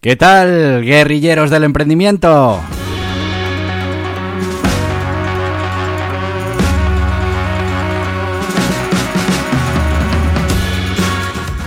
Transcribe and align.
¿Qué 0.00 0.14
tal, 0.14 0.84
guerrilleros 0.84 1.50
del 1.50 1.64
emprendimiento? 1.64 2.60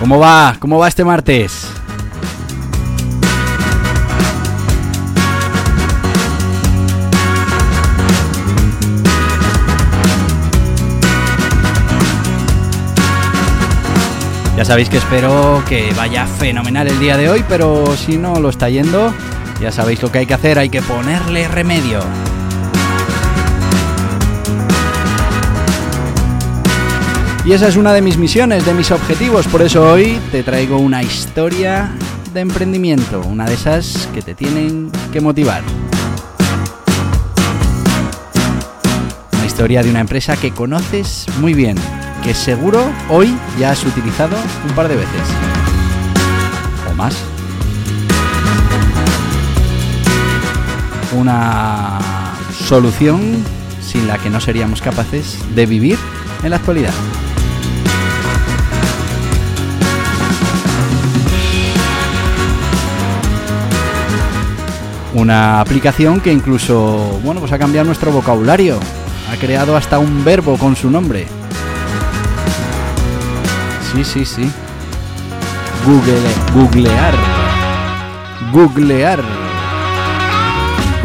¿Cómo 0.00 0.18
va? 0.18 0.56
¿Cómo 0.58 0.78
va 0.78 0.88
este 0.88 1.04
martes? 1.04 1.71
Ya 14.62 14.66
sabéis 14.66 14.88
que 14.88 14.98
espero 14.98 15.60
que 15.68 15.92
vaya 15.96 16.24
fenomenal 16.24 16.86
el 16.86 16.96
día 17.00 17.16
de 17.16 17.28
hoy, 17.28 17.44
pero 17.48 17.96
si 17.96 18.16
no 18.16 18.38
lo 18.38 18.48
está 18.48 18.70
yendo, 18.70 19.12
ya 19.60 19.72
sabéis 19.72 20.00
lo 20.00 20.12
que 20.12 20.20
hay 20.20 20.26
que 20.26 20.34
hacer, 20.34 20.56
hay 20.56 20.68
que 20.68 20.80
ponerle 20.80 21.48
remedio. 21.48 21.98
Y 27.44 27.50
esa 27.50 27.66
es 27.66 27.74
una 27.74 27.92
de 27.92 28.02
mis 28.02 28.16
misiones, 28.18 28.64
de 28.64 28.72
mis 28.72 28.92
objetivos, 28.92 29.48
por 29.48 29.62
eso 29.62 29.82
hoy 29.82 30.20
te 30.30 30.44
traigo 30.44 30.78
una 30.78 31.02
historia 31.02 31.90
de 32.32 32.38
emprendimiento, 32.38 33.20
una 33.22 33.46
de 33.46 33.54
esas 33.54 34.08
que 34.14 34.22
te 34.22 34.36
tienen 34.36 34.92
que 35.12 35.20
motivar. 35.20 35.64
Una 39.32 39.44
historia 39.44 39.82
de 39.82 39.90
una 39.90 39.98
empresa 39.98 40.36
que 40.36 40.52
conoces 40.52 41.26
muy 41.40 41.52
bien, 41.52 41.76
que 42.22 42.34
seguro 42.34 42.90
hoy 43.08 43.36
ya 43.58 43.72
has 43.72 43.84
utilizado 43.84 44.36
un 44.66 44.74
par 44.74 44.88
de 44.88 44.96
veces. 44.96 45.20
O 46.90 46.94
más. 46.94 47.16
Una 51.14 51.98
solución 52.52 53.44
sin 53.80 54.06
la 54.06 54.18
que 54.18 54.30
no 54.30 54.40
seríamos 54.40 54.80
capaces 54.80 55.38
de 55.54 55.66
vivir 55.66 55.98
en 56.42 56.50
la 56.50 56.56
actualidad. 56.56 56.94
Una 65.14 65.60
aplicación 65.60 66.20
que 66.20 66.32
incluso, 66.32 67.20
bueno, 67.22 67.40
pues 67.40 67.52
ha 67.52 67.58
cambiado 67.58 67.84
nuestro 67.84 68.12
vocabulario. 68.12 68.78
Ha 69.30 69.36
creado 69.36 69.76
hasta 69.76 69.98
un 69.98 70.24
verbo 70.24 70.56
con 70.56 70.74
su 70.74 70.90
nombre. 70.90 71.26
Sí, 73.94 74.04
sí, 74.04 74.24
sí. 74.24 74.50
Google, 75.84 76.22
googlear. 76.54 77.14
Googlear. 78.50 79.22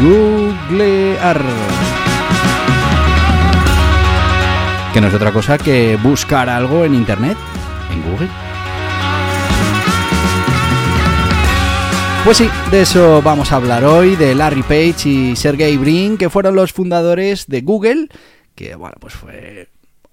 Googlear. 0.00 1.42
Que 4.94 5.00
no 5.02 5.08
es 5.08 5.14
otra 5.14 5.32
cosa 5.32 5.58
que 5.58 5.98
buscar 6.02 6.48
algo 6.48 6.84
en 6.86 6.94
Internet, 6.94 7.36
en 7.92 8.10
Google. 8.10 8.28
Pues 12.24 12.38
sí, 12.38 12.48
de 12.70 12.82
eso 12.82 13.20
vamos 13.22 13.52
a 13.52 13.56
hablar 13.56 13.84
hoy, 13.84 14.16
de 14.16 14.34
Larry 14.34 14.62
Page 14.62 15.08
y 15.08 15.36
Sergey 15.36 15.76
Brin, 15.76 16.16
que 16.16 16.30
fueron 16.30 16.54
los 16.56 16.72
fundadores 16.72 17.46
de 17.48 17.60
Google, 17.60 18.08
que 18.54 18.74
bueno, 18.76 18.96
pues 18.98 19.14
fue 19.14 19.68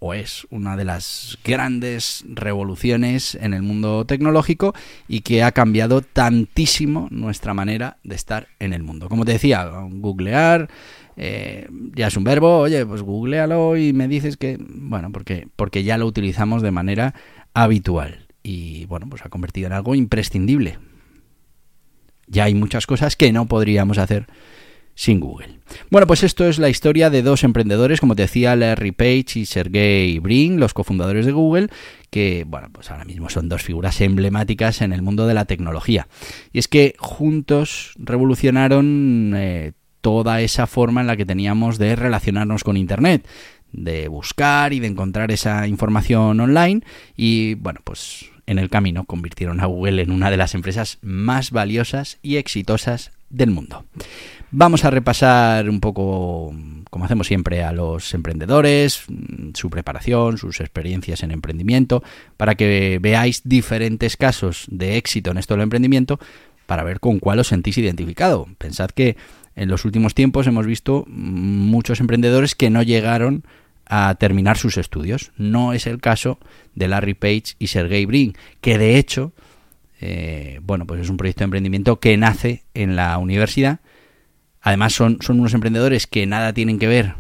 o 0.06 0.14
es 0.14 0.46
una 0.52 0.78
de 0.78 0.86
las 0.86 1.40
grandes 1.44 2.24
revoluciones 2.28 3.34
en 3.42 3.56
el 3.56 3.64
mundo 3.64 4.06
tecnológico 4.06 4.76
y 5.08 5.22
que 5.22 5.42
ha 5.42 5.52
cambiado 5.52 6.02
tantísimo 6.02 7.08
nuestra 7.10 7.56
manera 7.56 7.98
de 8.04 8.14
estar 8.14 8.48
en 8.60 8.74
el 8.74 8.84
mundo. 8.84 9.10
Como 9.10 9.26
te 9.26 9.32
decía, 9.32 9.68
googlear 9.90 10.70
eh, 11.18 11.68
ya 11.96 12.08
es 12.08 12.18
un 12.18 12.24
verbo, 12.24 12.60
oye, 12.60 12.86
pues 12.86 13.02
googlealo 13.02 13.78
y 13.78 13.94
me 13.94 14.08
dices 14.08 14.38
que, 14.38 14.60
bueno, 14.60 15.12
porque, 15.12 15.48
porque 15.56 15.84
ya 15.84 15.98
lo 15.98 16.06
utilizamos 16.06 16.62
de 16.62 16.70
manera 16.70 17.16
habitual 17.56 18.28
y 18.44 18.86
bueno, 18.86 19.08
pues 19.10 19.26
ha 19.26 19.30
convertido 19.30 19.66
en 19.66 19.74
algo 19.74 19.96
imprescindible. 19.96 20.78
Ya 22.28 22.44
hay 22.44 22.54
muchas 22.54 22.86
cosas 22.86 23.16
que 23.16 23.32
no 23.32 23.48
podríamos 23.48 23.98
hacer 23.98 24.28
sin 24.96 25.20
Google. 25.20 25.60
Bueno, 25.92 26.08
pues 26.08 26.24
esto 26.24 26.48
es 26.48 26.58
la 26.58 26.70
historia 26.70 27.10
de 27.10 27.22
dos 27.22 27.44
emprendedores, 27.44 28.00
como 28.00 28.16
te 28.16 28.24
decía, 28.24 28.56
Larry 28.56 28.92
Page 28.92 29.40
y 29.40 29.46
Sergey 29.46 30.18
Brin, 30.20 30.60
los 30.60 30.74
cofundadores 30.74 31.26
de 31.26 31.34
Google, 31.34 31.68
que, 32.10 32.46
bueno, 32.48 32.70
pues 32.72 32.90
ahora 32.90 33.06
mismo 33.06 33.30
son 33.30 33.50
dos 33.50 33.62
figuras 33.62 34.00
emblemáticas 34.02 34.82
en 34.82 34.94
el 34.94 35.02
mundo 35.02 35.28
de 35.28 35.34
la 35.34 35.46
tecnología. 35.46 36.08
Y 36.54 36.60
es 36.60 36.68
que 36.68 36.96
juntos 36.98 37.94
revolucionaron 37.98 39.34
eh, 39.36 39.74
toda 40.00 40.42
esa 40.42 40.66
forma 40.66 41.02
en 41.02 41.08
la 41.08 41.18
que 41.18 41.26
teníamos 41.26 41.78
de 41.78 41.96
relacionarnos 41.96 42.64
con 42.64 42.78
Internet 42.78 43.28
de 43.76 44.08
buscar 44.08 44.72
y 44.72 44.80
de 44.80 44.88
encontrar 44.88 45.32
esa 45.32 45.68
información 45.68 46.40
online 46.40 46.82
y 47.18 47.56
bueno 47.56 47.82
pues 47.84 48.30
en 48.46 48.60
el 48.60 48.70
camino 48.70 49.06
convirtieron 49.06 49.60
a 49.60 49.66
Google 49.66 50.02
en 50.02 50.12
una 50.12 50.30
de 50.32 50.38
las 50.38 50.56
empresas 50.56 50.98
más 51.02 51.52
valiosas 51.52 52.20
y 52.22 52.38
exitosas 52.38 53.12
del 53.30 53.52
mundo. 53.52 53.86
Vamos 54.58 54.86
a 54.86 54.90
repasar 54.90 55.70
un 55.70 55.82
poco, 55.82 56.54
como 56.90 57.04
hacemos 57.04 57.28
siempre, 57.28 57.62
a 57.62 57.74
los 57.74 58.14
emprendedores, 58.14 59.04
su 59.54 59.70
preparación, 59.70 60.38
sus 60.38 60.62
experiencias 60.62 61.24
en 61.24 61.32
emprendimiento, 61.32 62.02
para 62.38 62.56
que 62.56 62.98
veáis 63.02 63.42
diferentes 63.44 64.16
casos 64.16 64.66
de 64.70 64.96
éxito 64.96 65.32
en 65.32 65.40
esto 65.40 65.56
del 65.56 65.64
emprendimiento, 65.64 66.22
para 66.68 66.86
ver 66.86 67.02
con 67.02 67.20
cuál 67.20 67.40
os 67.40 67.50
sentís 67.50 67.78
identificado. 67.78 68.48
Pensad 68.58 68.92
que 68.92 69.18
en 69.58 69.68
los 69.68 69.84
últimos 69.84 70.16
tiempos 70.16 70.48
hemos 70.48 70.66
visto 70.66 71.04
muchos 71.10 72.00
emprendedores 72.00 72.56
que 72.56 72.70
no 72.70 72.82
llegaron 72.82 73.44
a 73.86 74.16
terminar 74.16 74.58
sus 74.58 74.78
estudios. 74.78 75.34
No 75.36 75.74
es 75.74 75.86
el 75.86 76.00
caso 76.00 76.40
de 76.76 76.88
Larry 76.88 77.16
Page 77.16 77.56
y 77.60 77.68
Sergey 77.68 78.06
Brin, 78.06 78.38
que 78.62 78.78
de 78.78 78.98
hecho, 78.98 79.34
eh, 80.00 80.62
bueno, 80.64 80.88
pues 80.88 81.02
es 81.02 81.10
un 81.10 81.18
proyecto 81.18 81.40
de 81.42 81.46
emprendimiento 81.46 82.00
que 82.00 82.16
nace 82.16 82.64
en 82.74 82.96
la 82.96 83.18
universidad 83.18 83.82
Además 84.66 84.94
son, 84.94 85.20
son 85.22 85.40
unos 85.40 85.54
emprendedores 85.54 86.08
que 86.08 86.26
nada 86.26 86.52
tienen 86.52 86.80
que 86.80 86.88
ver 86.88 87.14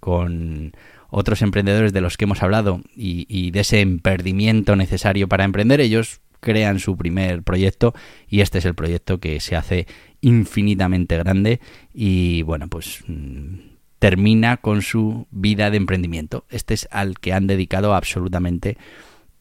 con 0.00 0.72
otros 1.08 1.40
emprendedores 1.40 1.94
de 1.94 2.02
los 2.02 2.18
que 2.18 2.24
hemos 2.24 2.42
hablado 2.42 2.82
y, 2.94 3.50
de 3.52 3.60
ese 3.60 3.80
emperdimiento 3.80 4.76
necesario 4.76 5.26
para 5.26 5.44
emprender. 5.44 5.80
Ellos 5.80 6.20
crean 6.40 6.78
su 6.78 6.98
primer 6.98 7.42
proyecto 7.42 7.94
y 8.28 8.42
este 8.42 8.58
es 8.58 8.66
el 8.66 8.74
proyecto 8.74 9.18
que 9.18 9.40
se 9.40 9.56
hace 9.56 9.86
infinitamente 10.20 11.16
grande 11.16 11.60
y 11.94 12.42
bueno, 12.42 12.68
pues 12.68 13.02
mm, 13.06 13.54
termina 13.98 14.58
con 14.58 14.82
su 14.82 15.26
vida 15.30 15.70
de 15.70 15.78
emprendimiento. 15.78 16.44
Este 16.50 16.74
es 16.74 16.86
al 16.90 17.18
que 17.18 17.32
han 17.32 17.46
dedicado 17.46 17.94
absolutamente 17.94 18.76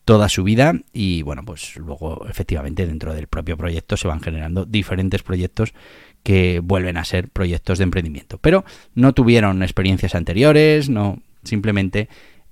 toda 0.05 0.27
su 0.27 0.44
vida 0.44 0.73
y 0.91 1.21
bueno, 1.21 1.44
pues 1.45 1.75
luego 1.75 2.25
efectivamente 2.27 2.88
dentro 2.88 3.13
del 3.13 3.27
propio 3.27 3.57
proyecto 3.57 3.95
se 3.95 4.07
van 4.07 4.21
generando 4.21 4.65
diferentes 4.65 5.21
proyectos 5.21 5.73
que 6.24 6.60
vuelven 6.63 6.98
a 6.98 7.06
ser 7.06 7.30
proyectos 7.30 7.77
de 7.77 7.86
emprendimiento. 7.86 8.38
Pero 8.39 8.66
no 8.95 9.13
tuvieron 9.13 9.63
experiencias 9.63 10.16
anteriores, 10.16 10.89
no 10.89 11.19
simplemente 11.44 12.10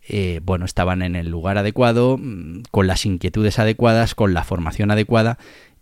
eh, 0.09 0.39
bueno, 0.43 0.65
estaban 0.65 1.01
en 1.01 1.15
el 1.15 1.29
lugar 1.29 1.57
adecuado, 1.57 2.17
mm, 2.17 2.63
con 2.71 2.87
las 2.87 3.05
inquietudes 3.05 3.59
adecuadas, 3.59 4.15
con 4.15 4.33
la 4.33 4.43
formación 4.43 4.89
adecuada 4.89 5.37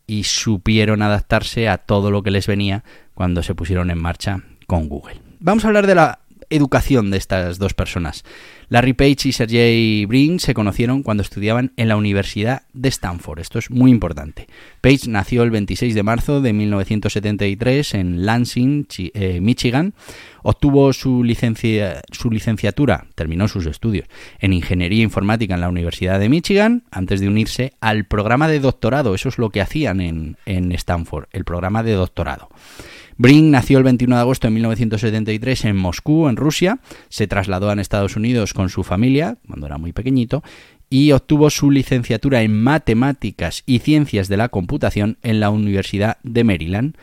y 0.07 0.23
supieron 0.23 1.01
adaptarse 1.01 1.69
a 1.69 1.77
todo 1.77 2.11
lo 2.11 2.23
que 2.23 2.31
les 2.31 2.47
venía 2.47 2.83
cuando 3.13 3.43
se 3.43 3.55
pusieron 3.55 3.91
en 3.91 3.99
marcha 3.99 4.41
con 4.67 4.89
Google. 4.89 5.21
Vamos 5.39 5.63
a 5.63 5.67
hablar 5.67 5.85
de 5.85 5.95
la 5.95 6.19
educación 6.49 7.11
de 7.11 7.17
estas 7.17 7.57
dos 7.57 7.73
personas. 7.73 8.23
Larry 8.69 8.93
Page 8.93 9.29
y 9.29 9.31
Sergey 9.31 10.05
Brin 10.05 10.39
se 10.39 10.53
conocieron 10.53 11.03
cuando 11.03 11.21
estudiaban 11.21 11.71
en 11.77 11.87
la 11.87 11.97
Universidad 11.97 12.63
de 12.73 12.89
Stanford. 12.89 13.39
Esto 13.39 13.59
es 13.59 13.69
muy 13.69 13.91
importante. 13.91 14.47
Page 14.81 15.07
nació 15.07 15.43
el 15.43 15.51
26 15.51 15.93
de 15.93 16.03
marzo 16.03 16.41
de 16.41 16.53
1973 16.53 17.93
en 17.93 18.25
Lansing, 18.25 18.87
eh, 18.97 19.39
Michigan. 19.41 19.93
Obtuvo 20.41 20.93
su, 20.93 21.23
licencia, 21.23 22.01
su 22.11 22.29
licenciatura, 22.29 23.07
terminó 23.15 23.47
sus 23.47 23.65
estudios 23.65 24.07
en 24.39 24.53
Ingeniería 24.53 25.03
Informática 25.03 25.55
en 25.55 25.61
la 25.61 25.69
Universidad 25.69 26.19
de 26.19 26.29
Michigan 26.29 26.83
antes 26.91 27.19
de 27.19 27.27
unirse 27.27 27.73
al 27.81 28.05
programa 28.05 28.47
de 28.47 28.59
doctorado. 28.59 29.15
Eso 29.15 29.29
es 29.29 29.37
lo 29.37 29.49
que 29.49 29.61
hacían 29.61 30.01
en, 30.01 30.37
en 30.45 30.71
Stanford, 30.71 31.27
el 31.31 31.45
programa 31.45 31.83
de 31.83 31.93
doctorado. 31.93 32.49
Brin 33.17 33.49
nació 33.49 33.77
el 33.77 33.85
21 33.85 34.15
de 34.15 34.21
agosto 34.21 34.47
de 34.47 34.51
1973 34.51 35.65
en 35.65 35.77
Moscú, 35.77 36.27
en 36.27 36.35
Rusia. 36.35 36.79
Se 37.07 37.27
trasladó 37.27 37.69
a 37.69 37.73
Estados 37.75 38.17
Unidos 38.17 38.53
con 38.53 38.69
su 38.69 38.83
familia 38.83 39.37
cuando 39.47 39.67
era 39.67 39.77
muy 39.77 39.93
pequeñito 39.93 40.43
y 40.89 41.11
obtuvo 41.11 41.49
su 41.49 41.71
licenciatura 41.71 42.41
en 42.41 42.61
Matemáticas 42.61 43.63
y 43.65 43.79
Ciencias 43.79 44.27
de 44.27 44.37
la 44.37 44.49
Computación 44.49 45.17
en 45.23 45.39
la 45.39 45.49
Universidad 45.49 46.17
de 46.23 46.43
Maryland. 46.43 46.97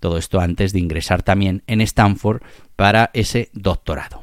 Todo 0.00 0.18
esto 0.18 0.40
antes 0.40 0.72
de 0.72 0.80
ingresar 0.80 1.22
también 1.22 1.62
en 1.66 1.80
Stanford 1.80 2.42
para 2.76 3.10
ese 3.14 3.48
doctorado. 3.54 4.22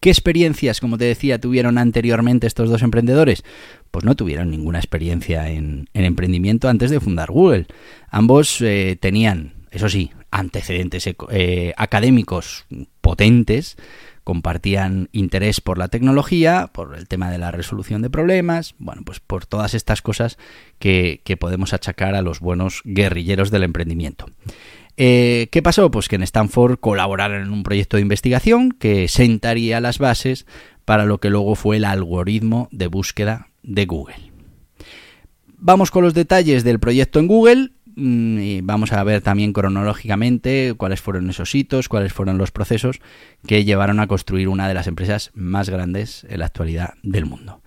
¿Qué 0.00 0.10
experiencias, 0.10 0.80
como 0.80 0.98
te 0.98 1.04
decía, 1.04 1.40
tuvieron 1.40 1.78
anteriormente 1.78 2.46
estos 2.46 2.68
dos 2.68 2.82
emprendedores? 2.82 3.44
Pues 3.90 4.04
no 4.04 4.16
tuvieron 4.16 4.50
ninguna 4.50 4.78
experiencia 4.78 5.48
en, 5.48 5.88
emprendimiento 5.94 6.68
antes 6.68 6.90
de 6.90 7.00
fundar 7.00 7.30
Google. 7.30 7.66
Ambos 8.10 8.60
eh, 8.60 8.98
tenían, 9.00 9.54
eso 9.70 9.88
sí, 9.88 10.10
antecedentes 10.34 11.08
eh, 11.30 11.72
académicos 11.76 12.66
potentes, 13.00 13.76
compartían 14.24 15.08
interés 15.12 15.60
por 15.60 15.78
la 15.78 15.88
tecnología, 15.88 16.70
por 16.72 16.96
el 16.96 17.06
tema 17.06 17.30
de 17.30 17.38
la 17.38 17.52
resolución 17.52 18.02
de 18.02 18.10
problemas, 18.10 18.74
bueno, 18.78 19.02
pues 19.04 19.20
por 19.20 19.46
todas 19.46 19.74
estas 19.74 20.02
cosas 20.02 20.36
que, 20.80 21.20
podemos 21.38 21.72
achacar 21.72 22.16
a 22.16 22.22
los 22.22 22.40
buenos 22.40 22.80
guerrilleros 22.84 23.50
del 23.52 23.62
emprendimiento. 23.62 24.26
Eh, 24.96 25.48
¿Qué 25.52 25.62
pasó? 25.62 25.90
Pues 25.90 26.08
que 26.08 26.16
en 26.16 26.22
Stanford 26.22 26.78
colaboraron 26.78 27.42
en 27.42 27.52
un 27.52 27.62
proyecto 27.62 27.96
de 27.96 28.02
investigación 28.02 28.72
que 28.72 29.06
sentaría 29.08 29.80
las 29.80 29.98
bases 29.98 30.46
para 30.84 31.04
lo 31.04 31.18
que 31.18 31.30
luego 31.30 31.54
fue 31.54 31.76
el 31.76 31.84
algoritmo 31.84 32.68
de 32.72 32.88
búsqueda 32.88 33.48
de 33.62 33.86
Google. 33.86 34.32
Vamos 35.58 35.90
con 35.90 36.02
los 36.04 36.14
detalles 36.14 36.64
del 36.64 36.80
proyecto 36.80 37.20
en 37.20 37.26
Google. 37.26 37.70
Mm, 37.96 38.38
y 38.40 38.60
vamos 38.60 38.92
a 38.92 39.04
ver 39.04 39.22
también 39.22 39.52
cronológicamente 39.52 40.74
cuáles 40.76 41.00
fueron 41.00 41.30
esos 41.30 41.54
hitos, 41.54 41.88
cuáles 41.88 42.12
fueron 42.12 42.38
los 42.38 42.50
procesos 42.50 43.00
que 43.46 43.64
llevaron 43.64 44.00
a 44.00 44.06
construir 44.06 44.48
una 44.48 44.66
de 44.66 44.74
las 44.74 44.86
empresas 44.86 45.30
más 45.34 45.68
grandes 45.68 46.26
en 46.28 46.40
la 46.40 46.46
actualidad 46.46 46.94
del 47.02 47.26
mundo. 47.26 47.60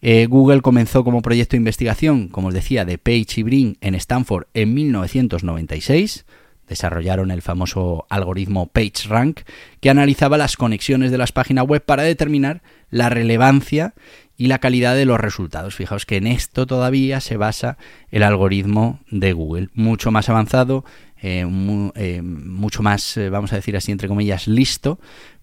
Eh, 0.00 0.26
Google 0.26 0.60
comenzó 0.60 1.02
como 1.02 1.22
proyecto 1.22 1.52
de 1.52 1.58
investigación, 1.58 2.28
como 2.28 2.48
os 2.48 2.54
decía, 2.54 2.84
de 2.84 2.98
Page 2.98 3.40
y 3.40 3.42
Brin 3.42 3.78
en 3.80 3.94
Stanford 3.94 4.46
en 4.52 4.74
1996. 4.74 6.26
Desarrollaron 6.68 7.30
el 7.30 7.42
famoso 7.42 8.06
algoritmo 8.10 8.66
PageRank 8.66 9.40
que 9.80 9.90
analizaba 9.90 10.38
las 10.38 10.56
conexiones 10.56 11.10
de 11.10 11.18
las 11.18 11.32
páginas 11.32 11.66
web 11.66 11.82
para 11.84 12.02
determinar 12.02 12.62
la 12.90 13.08
relevancia 13.08 13.94
y 14.36 14.48
la 14.48 14.58
calidad 14.58 14.94
de 14.94 15.04
los 15.04 15.20
resultados. 15.20 15.74
Fijaos 15.74 16.06
que 16.06 16.16
en 16.16 16.26
esto 16.26 16.66
todavía 16.66 17.20
se 17.20 17.36
basa 17.36 17.78
el 18.10 18.22
algoritmo 18.22 19.00
de 19.10 19.32
Google, 19.32 19.68
mucho 19.74 20.10
más 20.10 20.28
avanzado, 20.28 20.84
eh, 21.22 21.46
eh, 21.94 22.22
mucho 22.22 22.82
más, 22.82 23.16
eh, 23.16 23.30
vamos 23.30 23.52
a 23.52 23.56
decir 23.56 23.76
así, 23.76 23.92
entre 23.92 24.08
comillas, 24.08 24.46
listo, 24.46 24.98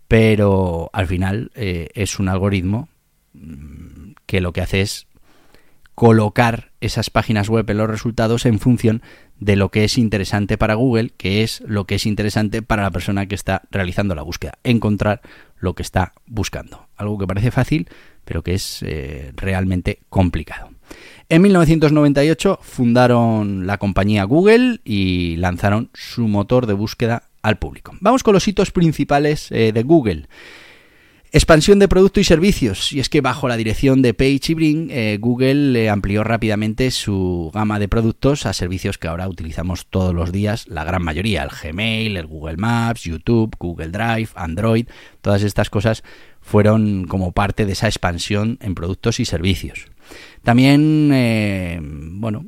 pero 0.08 0.90
al 0.94 1.08
final 1.08 1.52
es 1.56 2.20
un 2.20 2.28
algoritmo 2.28 2.90
mm, 3.34 4.12
que 4.26 4.42
lo 4.42 4.52
que 4.52 4.62
hace 4.62 4.82
es 4.82 5.08
colocar 5.96 6.72
esas 6.82 7.10
páginas 7.10 7.50
web 7.50 7.70
en 7.70 7.78
los 7.78 7.90
resultados 7.90 8.46
en 8.46 8.60
función 8.60 9.02
de 9.40 9.56
lo 9.56 9.70
que 9.70 9.84
es 9.84 9.98
interesante 9.98 10.58
para 10.58 10.76
Google, 10.76 11.12
que 11.18 11.44
es 11.44 11.64
lo 11.66 11.86
que 11.86 11.96
es 11.96 12.06
interesante 12.06 12.62
para 12.62 12.84
la 12.84 12.92
persona 12.92 13.26
que 13.26 13.36
está 13.36 13.64
realizando 13.72 14.14
la 14.14 14.22
búsqueda, 14.22 14.60
encontrar 14.64 15.22
lo 15.58 15.74
que 15.74 15.84
está 15.84 16.14
buscando. 16.28 16.88
Algo 16.96 17.18
que 17.18 17.28
parece 17.28 17.52
fácil, 17.52 17.88
pero 18.26 18.44
que 18.44 18.54
es 18.54 18.84
eh, 18.84 19.32
realmente 19.36 20.00
complicado. 20.10 20.70
En 21.30 21.42
1998 21.42 22.60
fundaron 22.62 23.66
la 23.66 23.78
compañía 23.78 24.26
Google 24.26 24.82
y 24.84 25.38
lanzaron 25.38 25.90
su 25.94 26.28
motor 26.28 26.66
de 26.66 26.74
búsqueda 26.74 27.24
al 27.42 27.58
público. 27.58 27.94
Vamos 28.02 28.24
con 28.24 28.34
los 28.34 28.48
hitos 28.48 28.72
principales 28.72 29.52
eh, 29.52 29.72
de 29.74 29.84
Google. 29.84 30.28
Expansión 31.34 31.80
de 31.80 31.88
productos 31.88 32.20
y 32.20 32.24
servicios. 32.26 32.92
Y 32.92 33.00
es 33.00 33.08
que 33.08 33.22
bajo 33.22 33.48
la 33.48 33.56
dirección 33.56 34.02
de 34.02 34.14
Page 34.14 34.42
y 34.50 34.54
Brin, 34.54 34.88
eh, 34.92 35.18
Google 35.22 35.90
amplió 35.90 36.26
rápidamente 36.26 36.92
su 36.92 37.50
gama 37.54 37.80
de 37.80 37.88
productos 37.88 38.46
a 38.46 38.52
servicios 38.52 38.98
que 38.98 39.08
ahora 39.08 39.30
utilizamos 39.30 39.86
todos 39.86 40.14
los 40.14 40.34
días, 40.34 40.68
la 40.68 40.84
gran 40.84 41.02
mayoría, 41.02 41.44
el 41.44 41.50
Gmail, 41.50 42.18
el 42.18 42.28
Google 42.28 42.58
Maps, 42.58 43.04
YouTube, 43.04 43.56
Google 43.58 43.92
Drive, 43.92 44.32
Android, 44.36 44.88
todas 45.22 45.44
estas 45.44 45.70
cosas 45.70 46.04
fueron 46.42 47.06
como 47.06 47.32
parte 47.32 47.66
de 47.66 47.74
esa 47.74 47.88
expansión 47.88 48.58
en 48.62 48.76
productos 48.76 49.20
y 49.20 49.26
servicios. 49.26 49.88
También, 50.44 51.12
eh, 51.14 51.80
bueno, 51.82 52.44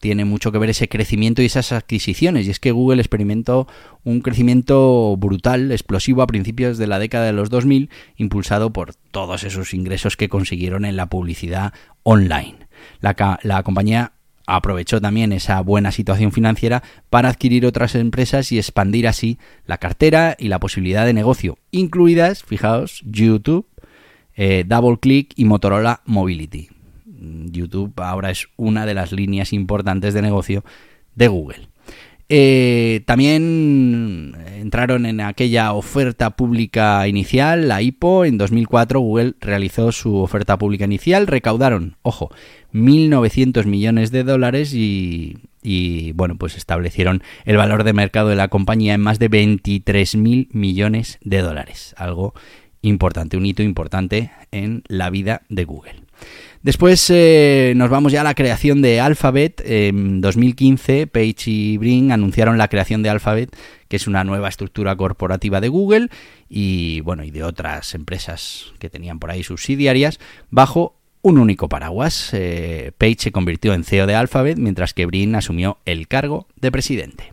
tiene 0.00 0.24
mucho 0.24 0.50
que 0.50 0.58
ver 0.58 0.70
ese 0.70 0.88
crecimiento 0.88 1.42
y 1.42 1.46
esas 1.46 1.72
adquisiciones. 1.72 2.46
Y 2.46 2.50
es 2.50 2.58
que 2.58 2.72
Google 2.72 3.00
experimentó 3.00 3.68
un 4.02 4.20
crecimiento 4.20 5.14
brutal, 5.18 5.70
explosivo 5.70 6.22
a 6.22 6.26
principios 6.26 6.78
de 6.78 6.86
la 6.86 6.98
década 6.98 7.26
de 7.26 7.32
los 7.32 7.50
2000, 7.50 7.90
impulsado 8.16 8.72
por 8.72 8.94
todos 8.94 9.44
esos 9.44 9.74
ingresos 9.74 10.16
que 10.16 10.28
consiguieron 10.28 10.84
en 10.84 10.96
la 10.96 11.06
publicidad 11.06 11.74
online. 12.02 12.56
La, 13.00 13.38
la 13.42 13.62
compañía 13.62 14.12
aprovechó 14.46 15.00
también 15.00 15.32
esa 15.32 15.60
buena 15.60 15.92
situación 15.92 16.32
financiera 16.32 16.82
para 17.10 17.28
adquirir 17.28 17.66
otras 17.66 17.94
empresas 17.94 18.52
y 18.52 18.58
expandir 18.58 19.08
así 19.08 19.38
la 19.66 19.78
cartera 19.78 20.36
y 20.38 20.48
la 20.48 20.60
posibilidad 20.60 21.06
de 21.06 21.12
negocio, 21.12 21.58
incluidas, 21.70 22.42
fijaos, 22.42 23.02
YouTube, 23.06 23.66
eh, 24.36 24.64
DoubleClick 24.66 25.32
y 25.36 25.44
Motorola 25.44 26.02
Mobility. 26.04 26.68
YouTube 27.06 27.92
ahora 28.00 28.30
es 28.30 28.48
una 28.56 28.86
de 28.86 28.94
las 28.94 29.12
líneas 29.12 29.52
importantes 29.52 30.14
de 30.14 30.22
negocio 30.22 30.64
de 31.14 31.28
Google. 31.28 31.68
Eh, 32.30 33.02
también 33.06 34.34
entraron 34.56 35.04
en 35.04 35.20
aquella 35.20 35.72
oferta 35.74 36.30
pública 36.30 37.06
inicial, 37.06 37.68
la 37.68 37.82
IPO. 37.82 38.24
En 38.24 38.38
2004 38.38 38.98
Google 38.98 39.34
realizó 39.40 39.92
su 39.92 40.16
oferta 40.16 40.56
pública 40.56 40.86
inicial, 40.86 41.26
recaudaron, 41.26 41.96
ojo, 42.02 42.30
1.900 42.74 43.64
millones 43.66 44.10
de 44.10 44.24
dólares 44.24 44.74
y, 44.74 46.12
bueno, 46.14 46.36
pues 46.36 46.56
establecieron 46.56 47.22
el 47.44 47.56
valor 47.56 47.84
de 47.84 47.92
mercado 47.92 48.28
de 48.28 48.36
la 48.36 48.48
compañía 48.48 48.94
en 48.94 49.00
más 49.00 49.18
de 49.18 49.30
23.000 49.30 50.48
millones 50.50 51.18
de 51.22 51.40
dólares. 51.40 51.94
Algo 51.96 52.34
importante, 52.82 53.36
un 53.36 53.46
hito 53.46 53.62
importante 53.62 54.32
en 54.50 54.82
la 54.88 55.08
vida 55.08 55.42
de 55.48 55.64
Google. 55.64 56.02
Después 56.62 57.10
eh, 57.10 57.74
nos 57.76 57.90
vamos 57.90 58.12
ya 58.12 58.22
a 58.22 58.24
la 58.24 58.34
creación 58.34 58.82
de 58.82 59.00
Alphabet. 59.00 59.62
En 59.64 60.20
2015, 60.20 61.06
Page 61.06 61.50
y 61.50 61.78
Brin 61.78 62.10
anunciaron 62.10 62.58
la 62.58 62.68
creación 62.68 63.02
de 63.02 63.10
Alphabet, 63.10 63.54
que 63.88 63.96
es 63.96 64.06
una 64.06 64.24
nueva 64.24 64.48
estructura 64.48 64.96
corporativa 64.96 65.60
de 65.60 65.68
Google 65.68 66.08
y 66.48 67.00
bueno 67.00 67.22
y 67.22 67.30
de 67.30 67.44
otras 67.44 67.94
empresas 67.94 68.72
que 68.78 68.90
tenían 68.90 69.18
por 69.18 69.30
ahí 69.30 69.42
subsidiarias 69.42 70.18
bajo 70.50 70.96
un 71.24 71.38
único 71.38 71.68
paraguas. 71.68 72.30
Eh, 72.32 72.92
Page 72.98 73.16
se 73.18 73.32
convirtió 73.32 73.72
en 73.72 73.82
CEO 73.82 74.06
de 74.06 74.14
Alphabet, 74.14 74.58
mientras 74.58 74.92
que 74.92 75.06
Brin 75.06 75.34
asumió 75.34 75.78
el 75.86 76.06
cargo 76.06 76.46
de 76.60 76.70
presidente. 76.70 77.32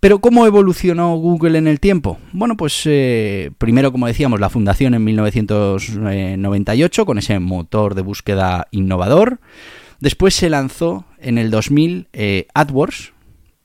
Pero 0.00 0.20
¿cómo 0.20 0.46
evolucionó 0.46 1.14
Google 1.14 1.58
en 1.58 1.68
el 1.68 1.78
tiempo? 1.78 2.18
Bueno, 2.32 2.56
pues 2.56 2.82
eh, 2.86 3.50
primero, 3.58 3.92
como 3.92 4.06
decíamos, 4.06 4.40
la 4.40 4.48
fundación 4.48 4.94
en 4.94 5.04
1998 5.04 7.06
con 7.06 7.18
ese 7.18 7.38
motor 7.38 7.94
de 7.94 8.02
búsqueda 8.02 8.66
innovador. 8.70 9.38
Después 10.00 10.34
se 10.34 10.48
lanzó 10.48 11.04
en 11.18 11.36
el 11.36 11.50
2000 11.50 12.08
eh, 12.14 12.46
AdWords, 12.54 13.12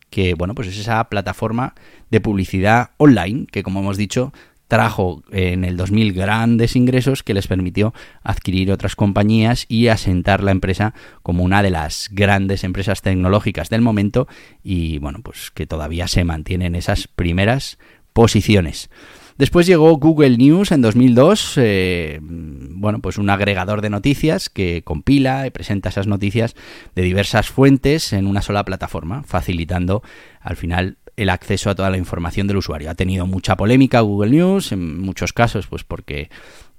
que 0.09 0.35
bueno, 0.35 0.53
pues 0.53 0.67
es 0.67 0.77
esa 0.77 1.01
plataforma 1.05 1.75
de 2.11 2.19
publicidad 2.19 2.91
online 2.97 3.47
que, 3.49 3.63
como 3.63 3.79
hemos 3.79 3.95
dicho, 3.95 4.33
trajo 4.67 5.23
en 5.31 5.63
el 5.63 5.77
2000 5.77 6.13
grandes 6.13 6.75
ingresos 6.75 7.23
que 7.23 7.33
les 7.33 7.47
permitió 7.47 7.93
adquirir 8.23 8.71
otras 8.71 8.95
compañías 8.95 9.65
y 9.67 9.87
asentar 9.87 10.43
la 10.43 10.51
empresa 10.51 10.93
como 11.23 11.43
una 11.43 11.63
de 11.63 11.69
las 11.69 12.09
grandes 12.11 12.63
empresas 12.63 13.01
tecnológicas 13.01 13.69
del 13.69 13.81
momento 13.81 14.27
y 14.63 14.99
bueno, 14.99 15.19
pues 15.23 15.51
que 15.51 15.67
todavía 15.67 16.07
se 16.07 16.23
mantienen 16.23 16.75
esas 16.75 17.07
primeras 17.07 17.77
posiciones. 18.13 18.89
Después 19.37 19.67
llegó 19.67 19.95
Google 19.97 20.35
News 20.35 20.71
en 20.71 20.81
2002, 20.81 21.53
eh, 21.57 22.19
bueno, 22.21 22.99
pues 22.99 23.19
un 23.19 23.29
agregador 23.29 23.81
de 23.81 23.91
noticias 23.91 24.49
que 24.49 24.81
compila 24.83 25.45
y 25.45 25.51
presenta 25.51 25.89
esas 25.89 26.07
noticias 26.07 26.55
de 26.95 27.03
diversas 27.03 27.47
fuentes 27.47 28.13
en 28.13 28.25
una 28.25 28.41
sola 28.41 28.65
plataforma, 28.65 29.21
facilitando 29.21 30.01
al 30.41 30.55
final 30.55 30.97
el 31.17 31.29
acceso 31.29 31.69
a 31.69 31.75
toda 31.75 31.89
la 31.89 31.97
información 31.97 32.47
del 32.47 32.57
usuario. 32.57 32.89
Ha 32.89 32.95
tenido 32.95 33.25
mucha 33.25 33.57
polémica 33.57 33.99
Google 34.01 34.31
News, 34.31 34.71
en 34.71 35.01
muchos 35.01 35.33
casos, 35.33 35.67
pues 35.67 35.83
porque 35.83 36.29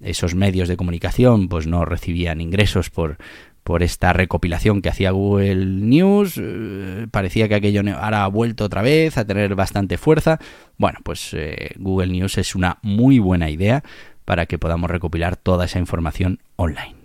esos 0.01 0.35
medios 0.35 0.69
de 0.69 0.77
comunicación 0.77 1.49
pues 1.49 1.67
no 1.67 1.85
recibían 1.85 2.41
ingresos 2.41 2.89
por, 2.89 3.19
por 3.65 3.83
esta 3.83 4.13
recopilación 4.13 4.81
que 4.81 4.89
hacía 4.89 5.11
Google 5.11 5.67
News. 5.67 6.41
Eh, 6.41 7.09
parecía 7.11 7.49
que 7.49 7.57
aquello 7.57 7.83
ahora 7.97 8.25
ha 8.25 8.29
vuelto 8.29 8.65
otra 8.65 8.81
vez 8.81 9.19
a 9.19 9.27
tener 9.27 9.57
bastante 9.57 9.99
fuerza. 9.99 10.39
Bueno, 10.79 11.01
pues 11.03 11.35
eh, 11.35 11.73
Google 11.77 12.13
News 12.13 12.39
es 12.39 12.55
una 12.55 12.79
muy 12.83 13.19
buena 13.19 13.51
idea 13.51 13.83
para 14.25 14.47
que 14.47 14.59
podamos 14.59 14.89
recopilar 14.89 15.37
toda 15.37 15.65
esa 15.65 15.81
información 15.81 16.39
online. 16.57 16.98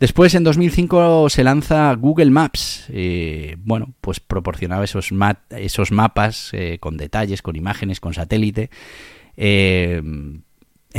Después, 0.00 0.34
en 0.34 0.44
2005, 0.44 1.28
se 1.28 1.44
lanza 1.44 1.92
Google 1.94 2.30
Maps. 2.30 2.86
Eh, 2.88 3.56
bueno, 3.60 3.94
pues 4.00 4.20
proporcionaba 4.20 4.84
esos, 4.84 5.10
esos 5.50 5.92
mapas 5.92 6.52
con 6.80 6.96
detalles, 6.96 7.42
con 7.42 7.56
imágenes, 7.56 8.00
con 8.00 8.14
satélite, 8.14 8.70
en 9.36 10.42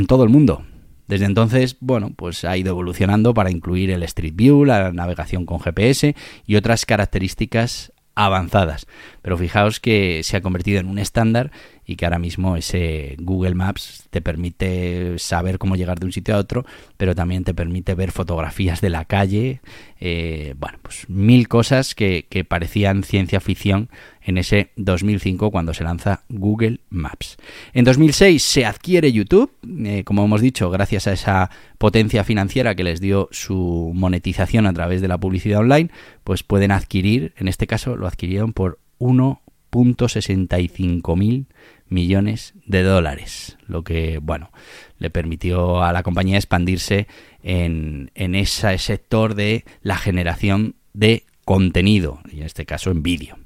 todo 0.08 0.24
el 0.24 0.30
mundo. 0.30 0.64
Desde 1.08 1.26
entonces, 1.26 1.78
bueno, 1.82 2.14
pues 2.16 2.46
ha 2.46 2.58
ido 2.58 2.72
evolucionando 2.72 3.34
para 3.34 3.52
incluir 3.52 3.92
el 3.92 4.04
Street 4.04 4.34
View, 4.36 4.66
la 4.66 4.92
navegación 4.92 5.46
con 5.46 5.60
GPS 5.60 6.16
y 6.48 6.56
otras 6.56 6.86
características 6.86 7.94
avanzadas. 8.16 8.88
Pero 9.26 9.40
fijaos 9.40 9.80
que 9.80 10.22
se 10.22 10.38
ha 10.38 10.42
convertido 10.42 10.80
en 10.80 10.86
un 10.86 11.00
estándar 11.00 11.50
y 11.84 11.96
que 11.96 12.06
ahora 12.06 12.20
mismo 12.20 12.58
ese 12.58 13.16
Google 13.18 13.56
Maps 13.56 14.04
te 14.12 14.22
permite 14.22 15.18
saber 15.18 15.58
cómo 15.58 15.76
llegar 15.76 16.00
de 16.00 16.06
un 16.06 16.12
sitio 16.12 16.36
a 16.36 16.38
otro, 16.38 16.64
pero 16.96 17.16
también 17.16 17.44
te 17.44 17.56
permite 17.56 17.96
ver 17.96 18.12
fotografías 18.12 18.82
de 18.82 18.92
la 18.92 19.06
calle, 19.06 19.62
eh, 20.00 20.54
bueno, 20.60 20.78
pues 20.80 21.10
mil 21.10 21.48
cosas 21.48 21.96
que, 21.96 22.28
que 22.30 22.44
parecían 22.44 23.02
ciencia 23.02 23.40
ficción 23.40 23.90
en 24.22 24.38
ese 24.38 24.70
2005 24.76 25.50
cuando 25.50 25.74
se 25.74 25.84
lanza 25.84 26.22
Google 26.30 26.82
Maps. 26.92 27.38
En 27.74 27.84
2006 27.84 28.44
se 28.44 28.66
adquiere 28.66 29.12
YouTube, 29.12 29.52
eh, 29.86 30.04
como 30.04 30.24
hemos 30.24 30.42
dicho, 30.42 30.70
gracias 30.70 31.08
a 31.08 31.14
esa 31.14 31.50
potencia 31.80 32.24
financiera 32.24 32.76
que 32.76 32.84
les 32.84 33.02
dio 33.02 33.28
su 33.32 33.92
monetización 33.96 34.68
a 34.68 34.74
través 34.74 35.02
de 35.02 35.08
la 35.08 35.18
publicidad 35.18 35.62
online, 35.62 35.90
pues 36.24 36.44
pueden 36.44 36.72
adquirir, 36.72 37.34
en 37.38 37.48
este 37.48 37.66
caso 37.66 37.96
lo 37.96 38.06
adquirieron 38.06 38.54
por 38.54 38.85
1.65 39.00 41.18
mil 41.18 41.48
millones 41.88 42.54
de 42.66 42.84
dólares, 42.84 43.58
lo 43.68 43.84
que, 43.84 44.20
bueno, 44.20 44.52
le 44.98 45.10
permitió 45.10 45.84
a 45.84 45.94
la 45.94 46.04
compañía 46.04 46.38
expandirse 46.38 47.08
en, 47.44 48.12
en 48.16 48.36
ese 48.36 48.78
sector 48.78 49.36
de 49.36 49.66
la 49.82 49.98
generación 49.98 50.76
de 50.94 51.26
contenido, 51.46 52.20
y 52.32 52.40
en 52.40 52.46
este 52.46 52.66
caso 52.66 52.92
en 52.92 53.04
vídeo. 53.04 53.38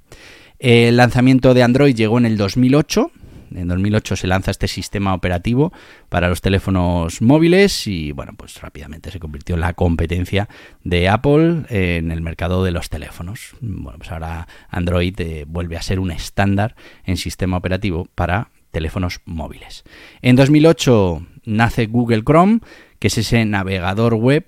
El 0.59 0.97
lanzamiento 0.97 1.53
de 1.53 1.63
Android 1.63 1.95
llegó 1.95 2.17
en 2.17 2.25
el 2.25 2.37
2008. 2.37 3.11
En 3.53 3.67
2008 3.67 4.15
se 4.15 4.27
lanza 4.27 4.51
este 4.51 4.67
sistema 4.67 5.13
operativo 5.13 5.73
para 6.09 6.29
los 6.29 6.41
teléfonos 6.41 7.21
móviles 7.21 7.87
y 7.87 8.11
bueno, 8.11 8.33
pues 8.37 8.61
rápidamente 8.61 9.11
se 9.11 9.19
convirtió 9.19 9.55
en 9.55 9.61
la 9.61 9.73
competencia 9.73 10.49
de 10.83 11.09
Apple 11.09 11.63
en 11.69 12.11
el 12.11 12.21
mercado 12.21 12.63
de 12.63 12.71
los 12.71 12.89
teléfonos. 12.89 13.55
Bueno, 13.61 13.97
pues 13.97 14.11
ahora 14.11 14.47
Android 14.69 15.19
eh, 15.19 15.45
vuelve 15.47 15.77
a 15.77 15.81
ser 15.81 15.99
un 15.99 16.11
estándar 16.11 16.75
en 17.05 17.17
sistema 17.17 17.57
operativo 17.57 18.07
para 18.15 18.49
teléfonos 18.71 19.21
móviles. 19.25 19.83
En 20.21 20.35
2008 20.35 21.25
nace 21.45 21.87
Google 21.87 22.23
Chrome, 22.23 22.59
que 22.99 23.07
es 23.07 23.17
ese 23.17 23.45
navegador 23.45 24.13
web 24.13 24.45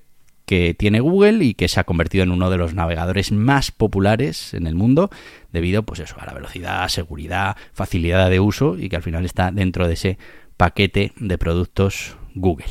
que 0.52 0.74
tiene 0.74 1.00
Google 1.00 1.46
y 1.46 1.54
que 1.54 1.70
se 1.70 1.80
ha 1.80 1.86
convertido 1.86 2.26
en 2.26 2.32
uno 2.32 2.50
de 2.50 2.58
los 2.58 2.74
navegadores 2.74 3.32
más 3.32 3.72
populares 3.72 4.54
en 4.54 4.68
el 4.68 4.76
mundo 4.76 5.10
debido 5.54 5.84
pues 5.84 6.02
eso, 6.02 6.18
a 6.20 6.26
la 6.26 6.34
velocidad, 6.34 6.90
seguridad, 6.90 7.56
facilidad 7.72 8.30
de 8.30 8.42
uso 8.42 8.78
y 8.78 8.90
que 8.90 8.98
al 8.98 9.02
final 9.02 9.24
está 9.24 9.54
dentro 9.54 9.88
de 9.88 9.94
ese 9.94 10.18
paquete 10.58 11.14
de 11.16 11.38
productos 11.38 12.18
Google. 12.36 12.66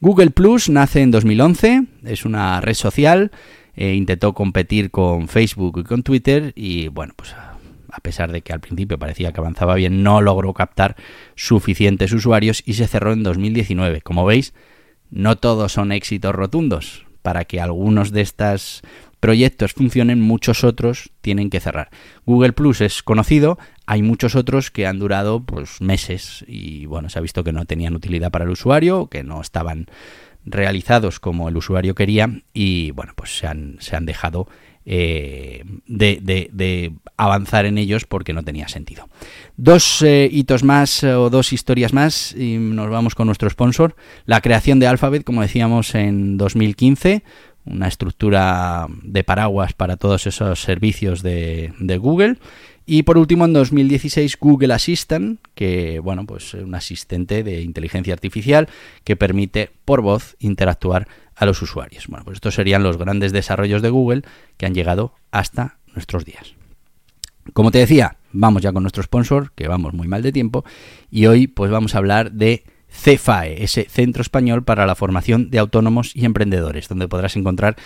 Google 0.00 0.30
Plus 0.30 0.70
nace 0.70 1.02
en 1.02 1.12
2011, 1.12 1.84
es 2.02 2.24
una 2.24 2.60
red 2.60 2.74
social, 2.74 3.30
e 3.76 3.94
intentó 3.94 4.34
competir 4.34 4.90
con 4.90 5.28
Facebook 5.28 5.78
y 5.78 5.84
con 5.84 6.02
Twitter 6.02 6.52
y 6.56 6.88
bueno, 6.88 7.14
pues 7.14 7.32
a 7.32 8.00
pesar 8.02 8.32
de 8.32 8.42
que 8.42 8.52
al 8.52 8.58
principio 8.58 8.98
parecía 8.98 9.32
que 9.32 9.38
avanzaba 9.38 9.76
bien, 9.76 10.02
no 10.02 10.20
logró 10.20 10.52
captar 10.52 10.96
suficientes 11.36 12.12
usuarios 12.12 12.60
y 12.66 12.72
se 12.72 12.88
cerró 12.88 13.12
en 13.12 13.22
2019. 13.22 14.00
Como 14.00 14.24
veis, 14.24 14.52
no 15.10 15.36
todos 15.36 15.72
son 15.72 15.92
éxitos 15.92 16.34
rotundos. 16.34 17.06
Para 17.22 17.44
que 17.44 17.60
algunos 17.60 18.10
de 18.12 18.22
estos 18.22 18.82
proyectos 19.20 19.72
funcionen, 19.72 20.20
muchos 20.20 20.64
otros 20.64 21.10
tienen 21.20 21.50
que 21.50 21.60
cerrar. 21.60 21.90
Google 22.24 22.52
Plus 22.52 22.80
es 22.80 23.02
conocido, 23.02 23.58
hay 23.86 24.02
muchos 24.02 24.36
otros 24.36 24.70
que 24.70 24.86
han 24.86 24.98
durado 24.98 25.40
pues 25.40 25.80
meses 25.80 26.44
y 26.46 26.86
bueno, 26.86 27.08
se 27.08 27.18
ha 27.18 27.22
visto 27.22 27.44
que 27.44 27.52
no 27.52 27.64
tenían 27.64 27.94
utilidad 27.94 28.30
para 28.30 28.44
el 28.44 28.50
usuario, 28.50 29.08
que 29.08 29.24
no 29.24 29.40
estaban 29.40 29.86
realizados 30.44 31.20
como 31.20 31.48
el 31.48 31.56
usuario 31.56 31.94
quería 31.94 32.42
y 32.54 32.92
bueno, 32.92 33.12
pues 33.16 33.36
se 33.36 33.46
han, 33.46 33.76
se 33.80 33.96
han 33.96 34.06
dejado 34.06 34.48
eh, 34.90 35.64
de, 35.86 36.92
avanzar 37.18 37.66
en 37.66 37.76
ellos 37.76 38.06
porque 38.06 38.32
no 38.32 38.42
tenía 38.42 38.68
sentido. 38.68 39.06
Dos 39.58 40.00
eh, 40.00 40.30
hitos 40.32 40.64
más 40.64 41.04
eh, 41.04 41.12
o 41.12 41.28
dos 41.28 41.52
historias 41.52 41.92
más 41.92 42.34
y 42.34 42.56
nos 42.56 42.88
vamos 42.88 43.14
con 43.14 43.26
nuestro 43.26 43.50
sponsor. 43.50 43.94
La 44.24 44.40
creación 44.40 44.78
de 44.78 44.86
Alphabet, 44.86 45.24
como 45.24 45.42
decíamos, 45.42 45.94
en 45.94 46.38
2015 46.38 47.22
una 47.66 47.86
estructura 47.86 48.86
de 49.02 49.24
paraguas 49.24 49.74
para 49.74 49.98
todos 49.98 50.26
esos 50.26 50.62
servicios 50.62 51.22
de, 51.22 51.74
de, 51.78 51.98
Google. 51.98 52.38
Y 52.90 53.02
por 53.02 53.18
último, 53.18 53.44
en 53.44 53.52
2016, 53.52 54.38
Google 54.40 54.72
Assistant, 54.72 55.40
que 55.54 56.00
bueno, 56.00 56.24
pues 56.24 56.54
un 56.54 56.74
asistente 56.74 57.42
de 57.42 57.60
inteligencia 57.60 58.14
artificial 58.14 58.66
que 59.04 59.14
permite 59.14 59.70
por 59.84 60.00
voz 60.00 60.36
interactuar 60.38 61.06
a 61.36 61.44
los 61.44 61.60
usuarios. 61.60 62.06
Bueno, 62.06 62.24
pues 62.24 62.36
estos 62.36 62.54
serían 62.54 62.82
los 62.82 62.96
grandes 62.96 63.32
desarrollos 63.32 63.82
de 63.82 63.90
Google 63.90 64.22
que 64.56 64.64
han 64.64 64.74
llegado 64.74 65.12
hasta 65.32 65.76
nuestros 65.92 66.24
días. 66.24 66.54
Como 67.52 67.70
te 67.70 67.76
decía, 67.76 68.16
vamos 68.32 68.62
ya 68.62 68.72
con 68.72 68.84
nuestro 68.84 69.02
sponsor, 69.02 69.52
que 69.52 69.68
vamos 69.68 69.92
muy 69.92 70.08
mal 70.08 70.22
de 70.22 70.32
tiempo, 70.32 70.64
y 71.10 71.26
hoy 71.26 71.46
pues 71.46 71.70
vamos 71.70 71.94
a 71.94 71.98
hablar 71.98 72.32
de 72.32 72.64
CEFAE, 72.88 73.64
ese 73.64 73.84
Centro 73.84 74.22
Español 74.22 74.64
para 74.64 74.86
la 74.86 74.94
Formación 74.94 75.50
de 75.50 75.58
Autónomos 75.58 76.16
y 76.16 76.24
Emprendedores, 76.24 76.88
donde 76.88 77.06
podrás 77.06 77.36
encontrar 77.36 77.76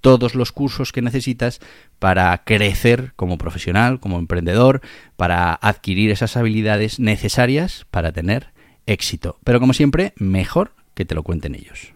todos 0.00 0.34
los 0.34 0.52
cursos 0.52 0.92
que 0.92 1.02
necesitas 1.02 1.60
para 1.98 2.36
crecer 2.44 3.12
como 3.16 3.38
profesional, 3.38 4.00
como 4.00 4.18
emprendedor, 4.18 4.80
para 5.16 5.54
adquirir 5.54 6.10
esas 6.10 6.36
habilidades 6.36 6.98
necesarias 6.98 7.86
para 7.90 8.12
tener 8.12 8.48
éxito. 8.86 9.38
Pero 9.44 9.60
como 9.60 9.72
siempre, 9.72 10.12
mejor 10.16 10.72
que 10.94 11.04
te 11.04 11.14
lo 11.14 11.22
cuenten 11.22 11.54
ellos. 11.54 11.92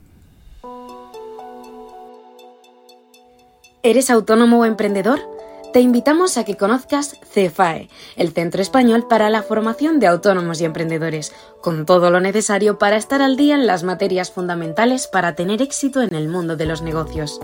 ¿Eres 3.82 4.08
autónomo 4.08 4.60
o 4.60 4.64
emprendedor? 4.64 5.20
Te 5.74 5.80
invitamos 5.80 6.38
a 6.38 6.44
que 6.44 6.56
conozcas 6.56 7.18
CEFAE, 7.32 7.90
el 8.16 8.30
Centro 8.30 8.62
Español 8.62 9.08
para 9.08 9.28
la 9.28 9.42
Formación 9.42 9.98
de 9.98 10.06
Autónomos 10.06 10.60
y 10.60 10.64
Emprendedores, 10.64 11.34
con 11.60 11.84
todo 11.84 12.10
lo 12.10 12.20
necesario 12.20 12.78
para 12.78 12.96
estar 12.96 13.20
al 13.20 13.36
día 13.36 13.56
en 13.56 13.66
las 13.66 13.82
materias 13.82 14.30
fundamentales 14.30 15.08
para 15.08 15.34
tener 15.34 15.60
éxito 15.60 16.00
en 16.00 16.14
el 16.14 16.28
mundo 16.28 16.56
de 16.56 16.66
los 16.66 16.80
negocios. 16.80 17.40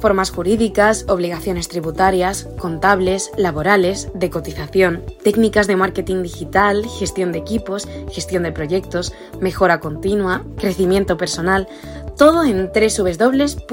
Formas 0.00 0.30
jurídicas, 0.30 1.04
obligaciones 1.08 1.68
tributarias, 1.68 2.48
contables, 2.58 3.30
laborales, 3.36 4.08
de 4.14 4.30
cotización, 4.30 5.04
técnicas 5.22 5.66
de 5.66 5.76
marketing 5.76 6.22
digital, 6.22 6.86
gestión 6.98 7.32
de 7.32 7.38
equipos, 7.38 7.88
gestión 8.10 8.42
de 8.42 8.52
proyectos, 8.52 9.12
mejora 9.40 9.80
continua, 9.80 10.44
crecimiento 10.56 11.16
personal, 11.16 11.68
todo 12.16 12.44
en 12.44 12.70
www.cefae.es. 12.72 13.68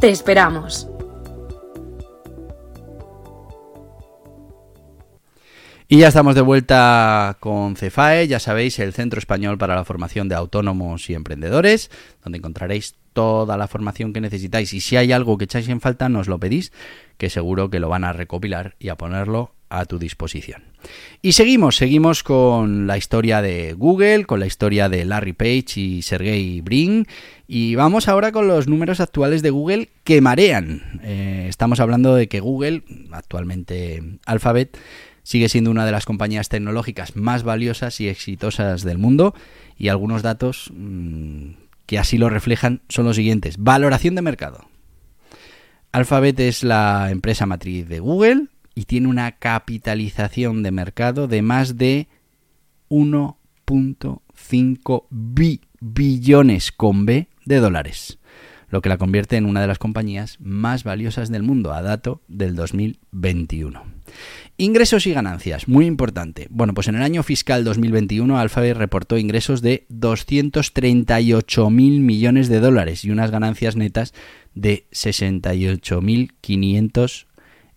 ¡Te 0.00 0.10
esperamos! 0.10 0.87
Y 5.90 5.96
ya 5.96 6.08
estamos 6.08 6.34
de 6.34 6.42
vuelta 6.42 7.38
con 7.40 7.74
CEFAE, 7.74 8.28
ya 8.28 8.40
sabéis, 8.40 8.78
el 8.78 8.92
Centro 8.92 9.18
Español 9.18 9.56
para 9.56 9.74
la 9.74 9.86
Formación 9.86 10.28
de 10.28 10.34
Autónomos 10.34 11.08
y 11.08 11.14
Emprendedores, 11.14 11.90
donde 12.22 12.36
encontraréis 12.36 12.94
toda 13.14 13.56
la 13.56 13.68
formación 13.68 14.12
que 14.12 14.20
necesitáis. 14.20 14.74
Y 14.74 14.80
si 14.80 14.98
hay 14.98 15.12
algo 15.12 15.38
que 15.38 15.46
echáis 15.46 15.66
en 15.70 15.80
falta, 15.80 16.10
nos 16.10 16.28
lo 16.28 16.38
pedís, 16.38 16.72
que 17.16 17.30
seguro 17.30 17.70
que 17.70 17.80
lo 17.80 17.88
van 17.88 18.04
a 18.04 18.12
recopilar 18.12 18.76
y 18.78 18.90
a 18.90 18.96
ponerlo 18.96 19.54
a 19.70 19.86
tu 19.86 19.98
disposición. 19.98 20.62
Y 21.22 21.32
seguimos, 21.32 21.76
seguimos 21.76 22.22
con 22.22 22.86
la 22.86 22.98
historia 22.98 23.40
de 23.40 23.72
Google, 23.72 24.26
con 24.26 24.40
la 24.40 24.46
historia 24.46 24.90
de 24.90 25.06
Larry 25.06 25.32
Page 25.32 25.80
y 25.80 26.02
Sergey 26.02 26.60
Brin, 26.60 27.06
y 27.46 27.76
vamos 27.76 28.08
ahora 28.08 28.30
con 28.30 28.46
los 28.46 28.68
números 28.68 29.00
actuales 29.00 29.40
de 29.40 29.48
Google 29.48 29.88
que 30.04 30.20
marean. 30.20 31.00
Eh, 31.02 31.46
estamos 31.48 31.80
hablando 31.80 32.14
de 32.14 32.28
que 32.28 32.40
Google, 32.40 32.82
actualmente 33.10 34.02
Alphabet, 34.26 34.76
sigue 35.28 35.50
siendo 35.50 35.70
una 35.70 35.84
de 35.84 35.92
las 35.92 36.06
compañías 36.06 36.48
tecnológicas 36.48 37.14
más 37.14 37.42
valiosas 37.42 38.00
y 38.00 38.08
exitosas 38.08 38.82
del 38.82 38.96
mundo, 38.96 39.34
y 39.76 39.88
algunos 39.88 40.22
datos 40.22 40.72
mm, 40.74 41.50
que 41.84 41.98
así 41.98 42.16
lo 42.16 42.30
reflejan 42.30 42.80
son 42.88 43.04
los 43.04 43.16
siguientes. 43.16 43.58
Valoración 43.58 44.14
de 44.14 44.22
mercado. 44.22 44.64
Alphabet 45.92 46.40
es 46.40 46.64
la 46.64 47.10
empresa 47.10 47.44
matriz 47.44 47.86
de 47.90 48.00
Google 48.00 48.46
y 48.74 48.84
tiene 48.84 49.08
una 49.08 49.32
capitalización 49.32 50.62
de 50.62 50.70
mercado 50.70 51.28
de 51.28 51.42
más 51.42 51.76
de 51.76 52.08
1.5 52.88 55.04
billones 55.80 56.72
con 56.72 57.04
B 57.04 57.28
de 57.44 57.56
dólares, 57.56 58.18
lo 58.70 58.80
que 58.80 58.88
la 58.88 58.96
convierte 58.96 59.36
en 59.36 59.44
una 59.44 59.60
de 59.60 59.66
las 59.66 59.78
compañías 59.78 60.38
más 60.40 60.84
valiosas 60.84 61.30
del 61.30 61.42
mundo 61.42 61.74
a 61.74 61.82
dato 61.82 62.22
del 62.28 62.56
2021. 62.56 63.98
Ingresos 64.60 65.06
y 65.06 65.12
ganancias, 65.12 65.68
muy 65.68 65.86
importante. 65.86 66.48
Bueno, 66.50 66.74
pues 66.74 66.88
en 66.88 66.96
el 66.96 67.02
año 67.02 67.22
fiscal 67.22 67.62
2021 67.62 68.40
Alphabet 68.40 68.76
reportó 68.76 69.16
ingresos 69.16 69.62
de 69.62 69.86
238 69.88 71.70
mil 71.70 72.00
millones 72.00 72.48
de 72.48 72.58
dólares 72.58 73.04
y 73.04 73.12
unas 73.12 73.30
ganancias 73.30 73.76
netas 73.76 74.14
de 74.56 74.88
68.500 74.90 77.26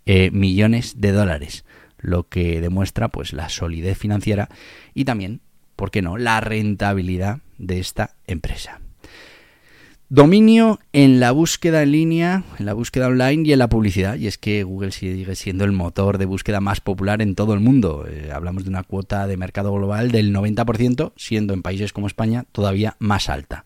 eh, 0.07 0.31
millones 0.31 1.00
de 1.00 1.11
dólares, 1.11 1.65
lo 2.00 2.27
que 2.27 2.59
demuestra 2.61 3.09
pues 3.09 3.33
la 3.33 3.50
solidez 3.50 4.00
financiera 4.00 4.50
y 4.95 5.05
también, 5.05 5.41
¿por 5.75 5.91
qué 5.91 6.01
no?, 6.01 6.17
la 6.17 6.41
rentabilidad 6.41 7.41
de 7.59 7.79
esta 7.79 8.15
empresa. 8.25 8.81
Dominio 10.13 10.82
en 10.91 11.22
la 11.22 11.32
búsqueda 11.32 11.84
en 11.84 11.94
línea, 11.94 12.44
en 12.60 12.65
la 12.65 12.74
búsqueda 12.74 13.08
online 13.08 13.48
y 13.48 13.53
en 13.53 13.60
la 13.60 13.70
publicidad. 13.70 14.18
Y 14.18 14.27
es 14.27 14.38
que 14.38 14.63
Google 14.63 14.91
sigue 14.91 15.36
siendo 15.38 15.63
el 15.63 15.72
motor 15.72 16.18
de 16.18 16.25
búsqueda 16.25 16.60
más 16.60 16.82
popular 16.82 17.22
en 17.22 17.34
todo 17.34 17.53
el 17.53 17.62
mundo. 17.62 18.06
Eh, 18.06 18.30
hablamos 18.30 18.65
de 18.65 18.70
una 18.72 18.84
cuota 18.84 19.25
de 19.25 19.38
mercado 19.38 19.72
global 19.72 20.12
del 20.12 20.36
90%, 20.36 21.13
siendo 21.15 21.53
en 21.53 21.62
países 21.62 21.94
como 21.94 22.08
España 22.08 22.44
todavía 22.51 22.98
más 23.00 23.30
alta. 23.30 23.63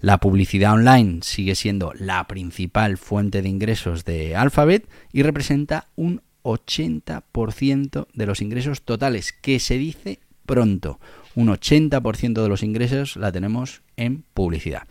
La 0.00 0.18
publicidad 0.18 0.74
online 0.74 1.20
sigue 1.22 1.54
siendo 1.54 1.94
la 1.98 2.26
principal 2.26 2.98
fuente 2.98 3.40
de 3.40 3.48
ingresos 3.48 4.04
de 4.04 4.36
Alphabet 4.36 4.86
y 5.14 5.22
representa 5.22 5.86
un 5.96 6.20
80% 6.42 8.06
de 8.12 8.26
los 8.26 8.42
ingresos 8.42 8.82
totales, 8.82 9.32
que 9.32 9.58
se 9.58 9.78
dice 9.78 10.18
pronto. 10.44 11.00
Un 11.36 11.48
80% 11.48 12.42
de 12.42 12.48
los 12.50 12.62
ingresos 12.62 13.16
la 13.16 13.32
tenemos 13.32 13.80
en 13.96 14.24
publicidad. 14.34 14.82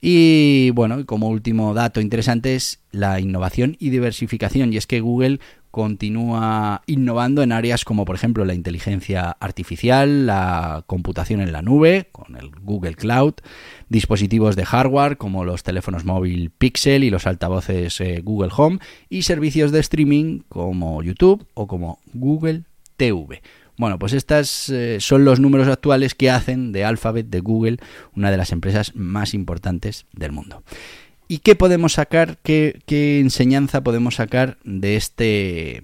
Y 0.00 0.70
bueno, 0.70 1.04
como 1.04 1.28
último 1.28 1.74
dato 1.74 2.00
interesante 2.00 2.54
es 2.54 2.80
la 2.90 3.20
innovación 3.20 3.76
y 3.78 3.90
diversificación. 3.90 4.72
Y 4.72 4.78
es 4.78 4.86
que 4.86 5.00
Google 5.00 5.40
continúa 5.70 6.82
innovando 6.86 7.42
en 7.42 7.52
áreas 7.52 7.84
como 7.84 8.04
por 8.04 8.16
ejemplo 8.16 8.44
la 8.44 8.54
inteligencia 8.54 9.36
artificial, 9.38 10.26
la 10.26 10.82
computación 10.86 11.40
en 11.40 11.52
la 11.52 11.62
nube, 11.62 12.08
con 12.12 12.36
el 12.36 12.50
Google 12.50 12.94
Cloud, 12.94 13.34
dispositivos 13.88 14.56
de 14.56 14.64
hardware 14.64 15.16
como 15.16 15.44
los 15.44 15.62
teléfonos 15.62 16.04
móvil 16.04 16.50
Pixel 16.50 17.04
y 17.04 17.10
los 17.10 17.26
altavoces 17.26 18.00
eh, 18.00 18.20
Google 18.24 18.50
Home 18.56 18.78
y 19.08 19.22
servicios 19.22 19.70
de 19.70 19.80
streaming 19.80 20.40
como 20.48 21.02
YouTube 21.02 21.46
o 21.54 21.66
como 21.66 22.00
Google 22.12 22.64
TV. 22.96 23.42
Bueno, 23.80 23.98
pues 23.98 24.12
estos 24.12 24.68
eh, 24.68 24.98
son 25.00 25.24
los 25.24 25.40
números 25.40 25.66
actuales 25.66 26.14
que 26.14 26.28
hacen 26.28 26.70
de 26.70 26.84
Alphabet, 26.84 27.28
de 27.30 27.40
Google, 27.40 27.78
una 28.14 28.30
de 28.30 28.36
las 28.36 28.52
empresas 28.52 28.94
más 28.94 29.32
importantes 29.32 30.04
del 30.12 30.32
mundo. 30.32 30.62
¿Y 31.28 31.38
qué 31.38 31.54
podemos 31.54 31.94
sacar, 31.94 32.36
qué, 32.42 32.82
enseñanza 32.90 33.82
podemos 33.82 34.16
sacar 34.16 34.58
de 34.64 34.96
este 34.96 35.82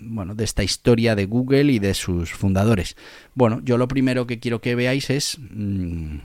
bueno, 0.00 0.36
de 0.36 0.44
esta 0.44 0.62
historia 0.62 1.16
de 1.16 1.26
Google 1.26 1.72
y 1.72 1.80
de 1.80 1.94
sus 1.94 2.30
fundadores? 2.30 2.96
Bueno, 3.34 3.60
yo 3.64 3.78
lo 3.78 3.88
primero 3.88 4.28
que 4.28 4.38
quiero 4.38 4.60
que 4.60 4.76
veáis 4.76 5.10
es 5.10 5.38
mm, 5.40 6.18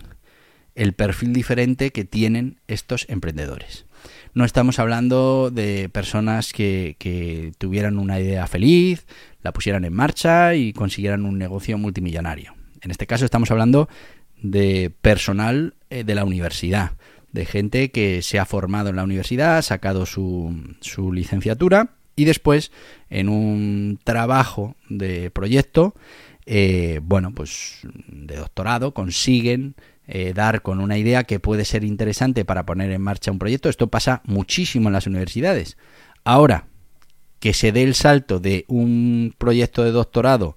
el 0.76 0.94
perfil 0.94 1.34
diferente 1.34 1.90
que 1.90 2.06
tienen 2.06 2.60
estos 2.68 3.08
emprendedores. 3.10 3.88
No 4.34 4.46
estamos 4.46 4.80
hablando 4.80 5.50
de 5.52 5.90
personas 5.90 6.54
que, 6.54 6.96
que 7.00 7.52
tuvieran 7.58 7.98
una 7.98 8.20
idea 8.20 8.46
feliz, 8.48 9.06
la 9.42 9.52
pusieran 9.52 9.86
en 9.86 9.94
marcha 9.94 10.56
y 10.56 10.74
consiguieran 10.74 11.26
un 11.26 11.38
negocio 11.38 11.78
multimillonario. 11.78 12.54
En 12.82 12.92
este 12.92 13.08
caso 13.08 13.26
estamos 13.26 13.52
hablando 13.52 13.90
de 14.42 14.92
personal 15.02 15.76
eh, 15.90 16.04
de 16.04 16.16
la 16.16 16.26
universidad, 16.26 16.92
de 17.32 17.46
gente 17.46 17.92
que 17.92 18.22
se 18.22 18.40
ha 18.40 18.46
formado 18.46 18.90
en 18.90 18.96
la 18.96 19.04
universidad, 19.04 19.58
ha 19.58 19.62
sacado 19.62 20.06
su, 20.06 20.56
su 20.82 21.12
licenciatura 21.12 21.92
y 22.16 22.26
después 22.26 22.72
en 23.10 23.30
un 23.30 24.00
trabajo 24.04 24.76
de 24.90 25.30
proyecto, 25.32 25.96
eh, 26.46 27.00
bueno, 27.04 27.32
pues 27.34 27.80
de 28.08 28.36
doctorado, 28.36 28.94
consiguen 28.94 29.76
eh, 30.12 30.34
dar 30.34 30.64
con 30.64 30.80
una 30.80 30.98
idea 30.98 31.24
que 31.24 31.40
puede 31.40 31.66
ser 31.66 31.84
interesante 31.84 32.44
para 32.44 32.66
poner 32.66 32.92
en 32.92 33.02
marcha 33.02 33.32
un 33.32 33.38
proyecto. 33.38 33.70
Esto 33.70 33.92
pasa 33.92 34.24
muchísimo 34.26 34.90
en 34.90 34.94
las 34.94 35.06
universidades. 35.06 35.78
Ahora, 36.24 36.66
que 37.40 37.54
se 37.54 37.72
dé 37.72 37.84
el 37.84 37.94
salto 37.94 38.40
de 38.40 38.66
un 38.68 39.36
proyecto 39.38 39.84
de 39.84 39.92
doctorado 39.92 40.56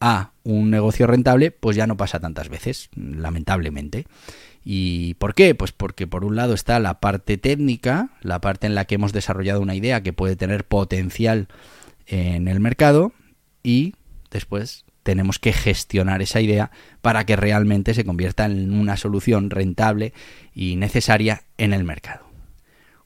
a 0.00 0.32
un 0.42 0.70
negocio 0.70 1.06
rentable, 1.06 1.52
pues 1.52 1.76
ya 1.76 1.86
no 1.86 1.96
pasa 1.96 2.18
tantas 2.18 2.48
veces, 2.48 2.90
lamentablemente. 2.96 4.06
¿Y 4.64 5.14
por 5.14 5.34
qué? 5.34 5.54
Pues 5.54 5.70
porque 5.70 6.08
por 6.08 6.24
un 6.24 6.34
lado 6.34 6.52
está 6.52 6.80
la 6.80 6.98
parte 6.98 7.38
técnica, 7.38 8.10
la 8.20 8.40
parte 8.40 8.66
en 8.66 8.74
la 8.74 8.84
que 8.84 8.96
hemos 8.96 9.12
desarrollado 9.12 9.60
una 9.60 9.76
idea 9.76 10.02
que 10.02 10.12
puede 10.12 10.34
tener 10.34 10.64
potencial 10.66 11.46
en 12.06 12.48
el 12.48 12.58
mercado 12.58 13.12
y 13.62 13.94
después 14.32 14.84
tenemos 15.08 15.38
que 15.38 15.54
gestionar 15.54 16.20
esa 16.20 16.42
idea 16.42 16.70
para 17.00 17.24
que 17.24 17.34
realmente 17.34 17.94
se 17.94 18.04
convierta 18.04 18.44
en 18.44 18.74
una 18.74 18.98
solución 18.98 19.48
rentable 19.48 20.12
y 20.54 20.76
necesaria 20.76 21.44
en 21.56 21.72
el 21.72 21.82
mercado. 21.82 22.26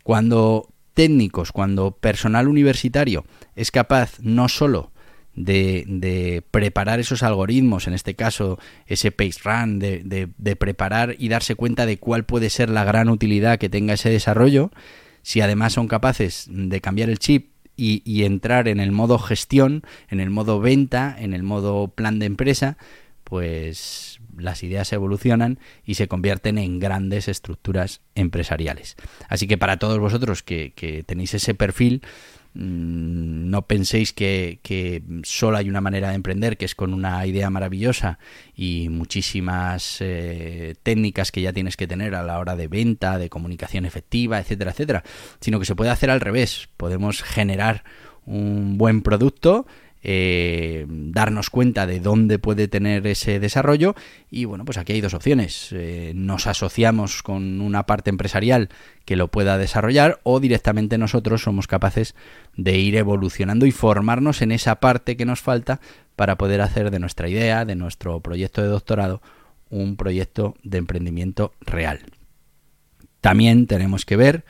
Cuando 0.02 0.68
técnicos, 0.94 1.52
cuando 1.52 1.92
personal 1.92 2.48
universitario 2.48 3.24
es 3.54 3.70
capaz 3.70 4.18
no 4.18 4.48
solo 4.48 4.90
de, 5.36 6.42
preparar 6.50 6.98
esos 6.98 7.22
algoritmos, 7.22 7.86
en 7.86 7.94
este 7.94 8.16
caso 8.16 8.58
ese 8.88 9.12
Pace 9.12 9.38
Run, 9.44 9.78
de, 9.78 10.28
de, 10.36 10.56
preparar 10.56 11.14
y 11.20 11.28
darse 11.28 11.54
cuenta 11.54 11.86
de 11.86 11.98
cuál 11.98 12.24
puede 12.24 12.50
ser 12.50 12.68
la 12.68 12.82
gran 12.82 13.10
utilidad 13.10 13.60
que 13.60 13.68
tenga 13.68 13.94
ese 13.94 14.10
desarrollo, 14.10 14.72
si 15.22 15.40
además 15.40 15.74
son 15.74 15.86
capaces 15.86 16.48
de 16.50 16.80
cambiar 16.80 17.10
el 17.10 17.20
chip 17.20 17.51
y, 17.76 18.24
entrar 18.24 18.68
en 18.68 18.80
el 18.80 18.92
modo 18.92 19.18
gestión, 19.18 19.82
en 20.08 20.20
el 20.20 20.30
modo 20.30 20.60
venta, 20.60 21.16
en 21.18 21.34
el 21.34 21.42
modo 21.42 21.88
plan 21.88 22.18
de 22.18 22.26
empresa, 22.26 22.76
pues 23.24 24.20
las 24.36 24.62
ideas 24.62 24.92
evolucionan 24.92 25.58
y 25.84 25.94
se 25.94 26.08
convierten 26.08 26.58
en 26.58 26.78
grandes 26.78 27.28
estructuras 27.28 28.00
empresariales. 28.14 28.96
Así 29.28 29.46
que 29.46 29.58
para 29.58 29.78
todos 29.78 29.98
vosotros 29.98 30.42
que, 30.42 31.04
tenéis 31.06 31.34
ese 31.34 31.54
perfil, 31.54 32.02
no 32.54 33.62
penséis 33.66 34.12
que, 34.12 34.60
que, 34.62 35.02
solo 35.22 35.56
hay 35.56 35.68
una 35.68 35.80
manera 35.80 36.10
de 36.10 36.16
emprender, 36.16 36.56
que 36.56 36.66
es 36.66 36.74
con 36.74 36.92
una 36.92 37.24
idea 37.26 37.48
maravillosa 37.48 38.18
y 38.54 38.88
muchísimas 38.90 39.98
eh, 40.00 40.74
técnicas 40.82 41.32
que 41.32 41.40
ya 41.40 41.52
tienes 41.52 41.76
que 41.76 41.86
tener 41.86 42.14
a 42.14 42.22
la 42.22 42.38
hora 42.38 42.54
de 42.54 42.68
venta, 42.68 43.18
de 43.18 43.30
comunicación 43.30 43.86
efectiva, 43.86 44.38
etcétera, 44.38 44.72
etcétera, 44.72 45.04
sino 45.40 45.58
que 45.58 45.64
se 45.64 45.74
puede 45.74 45.90
hacer 45.90 46.10
al 46.10 46.20
revés. 46.20 46.68
Podemos 46.76 47.22
generar 47.22 47.84
un 48.26 48.76
buen 48.76 49.02
producto 49.02 49.66
eh, 50.02 50.86
darnos 50.88 51.48
cuenta 51.50 51.86
de 51.86 52.00
dónde 52.00 52.38
puede 52.38 52.68
tener 52.68 53.06
ese 53.06 53.38
desarrollo. 53.38 53.94
Y 54.30 54.44
bueno 54.44 54.64
pues 54.64 54.78
aquí 54.78 54.92
hay 54.92 55.00
dos 55.00 55.14
opciones. 55.14 55.68
Eh, 55.72 56.12
nos 56.14 56.46
asociamos 56.46 57.22
con 57.22 57.60
una 57.60 57.86
parte 57.86 58.10
empresarial 58.10 58.68
que 59.04 59.16
lo 59.16 59.28
pueda 59.28 59.58
desarrollar 59.58 60.20
o 60.22 60.40
directamente 60.40 60.98
nosotros 60.98 61.42
somos 61.42 61.66
capaces 61.66 62.14
de 62.56 62.78
ir 62.78 62.96
evolucionando 62.96 63.66
y 63.66 63.72
formarnos 63.72 64.42
en 64.42 64.52
esa 64.52 64.76
parte 64.76 65.16
que 65.16 65.24
nos 65.24 65.40
falta 65.40 65.80
para 66.16 66.36
poder 66.36 66.60
hacer 66.60 66.90
de 66.90 66.98
nuestra 66.98 67.28
idea 67.28 67.64
de 67.64 67.76
nuestro 67.76 68.20
proyecto 68.20 68.62
de 68.62 68.68
doctorado 68.68 69.22
un 69.70 69.96
proyecto 69.96 70.54
de 70.62 70.78
emprendimiento 70.78 71.54
real. 71.60 72.00
También 73.22 73.66
tenemos 73.66 74.04
que 74.04 74.16
ver 74.16 74.44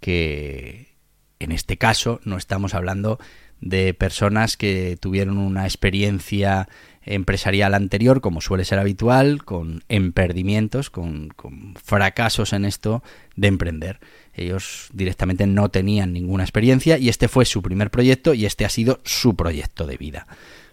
que 0.00 0.96
en 1.38 1.52
este 1.52 1.76
caso 1.76 2.20
no 2.24 2.36
estamos 2.36 2.74
hablando 2.74 3.18
de 3.62 3.94
personas 3.94 4.56
que 4.58 4.98
tuvieron 5.00 5.38
una 5.38 5.64
experiencia 5.64 6.68
empresarial 7.04 7.74
anterior, 7.74 8.20
como 8.20 8.40
suele 8.40 8.64
ser 8.64 8.78
habitual, 8.78 9.44
con 9.44 9.82
emperdimientos, 9.88 10.90
con, 10.90 11.28
con, 11.28 11.74
fracasos 11.82 12.52
en 12.52 12.64
esto 12.64 13.02
de 13.34 13.48
emprender. 13.48 14.00
Ellos 14.34 14.88
directamente 14.92 15.46
no 15.46 15.70
tenían 15.70 16.12
ninguna 16.12 16.44
experiencia 16.44 16.98
y 16.98 17.08
este 17.08 17.28
fue 17.28 17.44
su 17.44 17.62
primer 17.62 17.90
proyecto 17.90 18.34
y 18.34 18.46
este 18.46 18.64
ha 18.64 18.68
sido 18.68 19.00
su 19.04 19.36
proyecto 19.36 19.86
de 19.86 19.96
vida. 19.96 20.26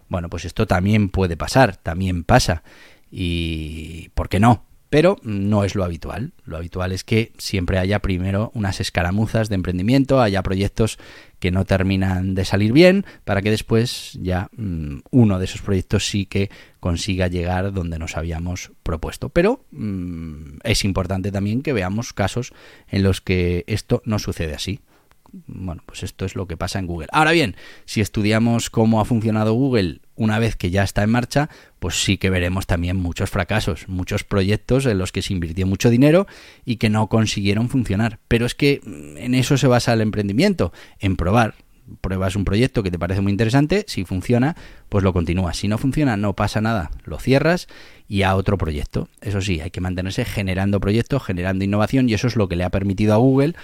Bueno, 0.07 0.29
pues 0.29 0.45
esto 0.45 0.67
también 0.67 1.09
puede 1.09 1.37
pasar, 1.37 1.77
también 1.77 2.23
pasa. 2.23 2.63
¿Y 3.11 4.09
por 4.15 4.29
qué 4.29 4.39
no? 4.39 4.65
Pero 4.89 5.17
no 5.23 5.63
es 5.63 5.75
lo 5.75 5.83
habitual. 5.83 6.33
Lo 6.45 6.57
habitual 6.57 6.91
es 6.91 7.03
que 7.03 7.31
siempre 7.37 7.77
haya 7.77 7.99
primero 7.99 8.51
unas 8.53 8.79
escaramuzas 8.79 9.49
de 9.49 9.55
emprendimiento, 9.55 10.21
haya 10.21 10.41
proyectos 10.41 10.97
que 11.39 11.51
no 11.51 11.65
terminan 11.65 12.35
de 12.35 12.43
salir 12.43 12.73
bien, 12.73 13.05
para 13.23 13.41
que 13.41 13.51
después 13.51 14.17
ya 14.21 14.49
mm, 14.57 14.99
uno 15.11 15.39
de 15.39 15.45
esos 15.45 15.61
proyectos 15.61 16.07
sí 16.07 16.25
que 16.25 16.49
consiga 16.79 17.27
llegar 17.27 17.71
donde 17.71 17.99
nos 17.99 18.17
habíamos 18.17 18.71
propuesto. 18.83 19.29
Pero 19.29 19.63
mm, 19.71 20.59
es 20.63 20.83
importante 20.83 21.31
también 21.31 21.61
que 21.61 21.73
veamos 21.73 22.13
casos 22.13 22.53
en 22.89 23.03
los 23.03 23.21
que 23.21 23.63
esto 23.67 24.01
no 24.05 24.19
sucede 24.19 24.55
así 24.55 24.81
Bueno, 25.47 25.83
pues 25.85 26.03
esto 26.03 26.25
es 26.25 26.35
lo 26.35 26.47
que 26.47 26.57
pasa 26.57 26.79
en 26.79 26.87
Google. 26.87 27.07
Ahora 27.11 27.31
bien, 27.31 27.55
si 27.85 28.01
estudiamos 28.01 28.69
cómo 28.69 28.99
ha 28.99 29.05
funcionado 29.05 29.53
Google 29.53 30.01
una 30.15 30.39
vez 30.39 30.55
que 30.55 30.69
ya 30.69 30.83
está 30.83 31.03
en 31.03 31.11
marcha, 31.11 31.49
pues 31.79 32.03
sí 32.03 32.17
que 32.17 32.29
veremos 32.29 32.67
también 32.67 32.97
muchos 32.97 33.29
fracasos, 33.29 33.87
muchos 33.87 34.23
proyectos 34.23 34.85
en 34.85 34.97
los 34.97 35.11
que 35.11 35.21
se 35.21 35.33
invirtió 35.33 35.65
mucho 35.65 35.89
dinero 35.89 36.27
y 36.65 36.77
que 36.77 36.89
no 36.89 37.07
consiguieron 37.07 37.69
funcionar. 37.69 38.19
Pero 38.27 38.45
es 38.45 38.55
que 38.55 38.81
mm, 38.83 39.17
en 39.17 39.35
eso 39.35 39.57
se 39.57 39.67
basa 39.67 39.93
el 39.93 40.01
emprendimiento, 40.01 40.73
en 40.99 41.15
probar, 41.15 41.55
pruebas 42.01 42.35
un 42.35 42.45
proyecto 42.45 42.83
que 42.83 42.91
te 42.91 42.99
parece 42.99 43.21
muy 43.21 43.31
interesante, 43.31 43.85
si 43.87 44.05
funciona, 44.05 44.55
pues 44.89 45.03
lo 45.03 45.13
continúas. 45.13 45.57
Si 45.57 45.67
no 45.67 45.77
funciona, 45.77 46.17
no 46.17 46.33
pasa 46.33 46.61
nada, 46.61 46.91
lo 47.05 47.19
cierras 47.19 47.67
y 48.07 48.23
a 48.23 48.35
otro 48.35 48.57
proyecto. 48.57 49.09
Eso 49.21 49.41
sí, 49.41 49.59
hay 49.61 49.71
que 49.71 49.81
mantenerse 49.81 50.25
generando 50.25 50.79
proyectos, 50.79 51.23
generando 51.23 51.63
innovación 51.65 52.09
y 52.09 52.13
eso 52.13 52.27
es 52.27 52.35
lo 52.35 52.47
que 52.47 52.55
le 52.55 52.63
ha 52.63 52.69
permitido 52.69 53.13
a 53.13 53.17
Google 53.17 53.55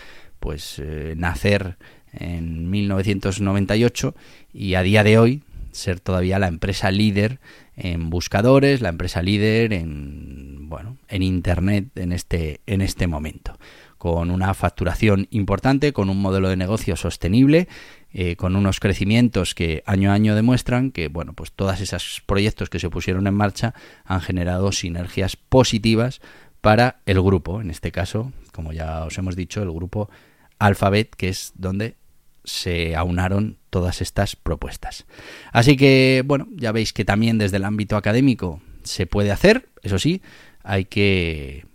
pues 0.45 0.77
eh, 0.77 1.15
nacer 1.17 1.75
en 2.13 2.69
1998 2.69 4.13
y 4.53 4.75
a 4.75 4.83
día 4.83 5.03
de 5.03 5.17
hoy 5.17 5.43
ser 5.71 5.99
todavía 5.99 6.37
la 6.37 6.47
empresa 6.47 6.91
líder 6.91 7.39
en 7.75 8.11
buscadores, 8.11 8.79
la 8.79 8.89
empresa 8.89 9.23
líder 9.23 9.73
en 9.73 10.69
bueno, 10.69 10.97
en 11.07 11.23
internet 11.23 11.87
en 11.95 12.11
este 12.11 12.61
en 12.67 12.81
este 12.81 13.07
momento, 13.07 13.57
con 13.97 14.29
una 14.29 14.53
facturación 14.53 15.27
importante, 15.31 15.93
con 15.93 16.11
un 16.11 16.21
modelo 16.21 16.47
de 16.47 16.57
negocio 16.57 16.95
sostenible 16.95 17.67
eh, 18.13 18.35
con 18.35 18.55
unos 18.55 18.79
crecimientos 18.79 19.55
que 19.55 19.81
año 19.87 20.11
a 20.11 20.13
año 20.13 20.35
demuestran 20.35 20.91
que 20.91 21.07
bueno 21.07 21.33
pues 21.33 21.53
todos 21.53 21.81
esos 21.81 22.21
proyectos 22.23 22.69
que 22.69 22.77
se 22.77 22.91
pusieron 22.91 23.25
en 23.25 23.33
marcha 23.33 23.73
han 24.03 24.21
generado 24.21 24.71
sinergias 24.71 25.37
positivas 25.37 26.21
para 26.61 27.01
el 27.07 27.19
grupo. 27.19 27.61
En 27.61 27.71
este 27.71 27.91
caso 27.91 28.31
como 28.55 28.71
ya 28.71 29.03
os 29.03 29.17
hemos 29.17 29.35
dicho 29.35 29.61
el 29.61 29.71
grupo 29.71 30.09
Alphabet 30.59 31.15
que 31.15 31.29
es 31.29 31.53
donde 31.55 31.95
se 32.43 32.95
aunaron 32.95 33.57
todas 33.69 34.01
estas 34.01 34.35
propuestas 34.35 35.05
así 35.51 35.77
que 35.77 36.23
bueno 36.25 36.47
ya 36.55 36.71
veis 36.71 36.93
que 36.93 37.05
también 37.05 37.37
desde 37.37 37.57
el 37.57 37.65
ámbito 37.65 37.97
académico 37.97 38.61
se 38.83 39.07
puede 39.07 39.31
hacer 39.31 39.69
eso 39.81 39.99
sí 39.99 40.21
hay 40.63 40.85
que 40.85 41.65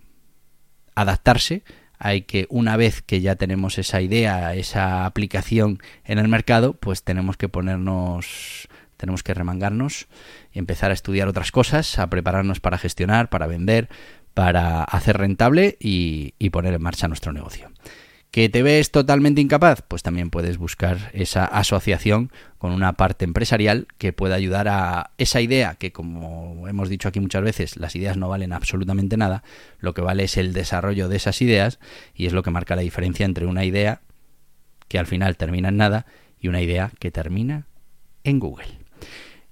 adaptarse 0.95 1.63
hay 2.03 2.23
que 2.23 2.47
una 2.49 2.77
vez 2.77 3.03
que 3.03 3.21
ya 3.21 3.35
tenemos 3.35 3.77
esa 3.77 4.01
idea, 4.01 4.55
esa 4.55 5.05
aplicación 5.05 5.77
en 6.03 6.17
el 6.17 6.27
mercado, 6.27 6.73
pues 6.73 7.03
tenemos 7.03 7.37
que 7.37 7.47
ponernos, 7.47 8.67
tenemos 8.97 9.21
que 9.21 9.35
remangarnos 9.35 10.07
y 10.51 10.57
empezar 10.57 10.89
a 10.89 10.95
estudiar 10.95 11.27
otras 11.27 11.51
cosas, 11.51 11.99
a 11.99 12.09
prepararnos 12.09 12.59
para 12.59 12.79
gestionar, 12.79 13.29
para 13.29 13.45
vender, 13.45 13.87
para 14.33 14.83
hacer 14.83 15.19
rentable 15.19 15.77
y, 15.79 16.33
y 16.39 16.49
poner 16.49 16.73
en 16.73 16.81
marcha 16.81 17.07
nuestro 17.07 17.33
negocio. 17.33 17.70
¿Que 18.31 18.47
te 18.47 18.63
ves 18.63 18.91
totalmente 18.91 19.41
incapaz? 19.41 19.81
Pues 19.85 20.03
también 20.03 20.29
puedes 20.29 20.57
buscar 20.57 21.11
esa 21.13 21.43
asociación 21.43 22.31
con 22.57 22.71
una 22.71 22.93
parte 22.93 23.25
empresarial 23.25 23.87
que 23.97 24.13
pueda 24.13 24.35
ayudar 24.35 24.69
a 24.69 25.11
esa 25.17 25.41
idea 25.41 25.75
que, 25.75 25.91
como 25.91 26.65
hemos 26.69 26.87
dicho 26.87 27.09
aquí 27.09 27.19
muchas 27.19 27.43
veces, 27.43 27.75
las 27.75 27.93
ideas 27.97 28.15
no 28.15 28.29
valen 28.29 28.53
absolutamente 28.53 29.17
nada, 29.17 29.43
lo 29.79 29.93
que 29.93 30.01
vale 30.01 30.23
es 30.23 30.37
el 30.37 30.53
desarrollo 30.53 31.09
de 31.09 31.17
esas 31.17 31.41
ideas 31.41 31.79
y 32.15 32.25
es 32.25 32.31
lo 32.31 32.41
que 32.41 32.51
marca 32.51 32.77
la 32.77 32.83
diferencia 32.83 33.25
entre 33.25 33.47
una 33.47 33.65
idea 33.65 33.99
que 34.87 34.97
al 34.97 35.07
final 35.07 35.35
termina 35.35 35.67
en 35.67 35.77
nada 35.77 36.05
y 36.39 36.47
una 36.47 36.61
idea 36.61 36.93
que 36.99 37.11
termina 37.11 37.67
en 38.23 38.39
Google. 38.39 38.67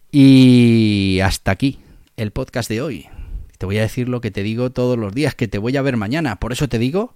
Y 0.09 1.19
hasta 1.21 1.51
aquí 1.51 1.79
el 2.15 2.31
podcast 2.31 2.69
de 2.69 2.81
hoy. 2.81 3.07
Te 3.57 3.65
voy 3.65 3.77
a 3.77 3.81
decir 3.81 4.07
lo 4.07 4.21
que 4.21 4.31
te 4.31 4.41
digo 4.41 4.69
todos 4.69 4.97
los 4.97 5.13
días, 5.13 5.35
que 5.35 5.49
te 5.49 5.57
voy 5.57 5.75
a 5.75 5.81
ver 5.81 5.97
mañana. 5.97 6.37
Por 6.39 6.53
eso 6.53 6.69
te 6.69 6.79
digo 6.79 7.15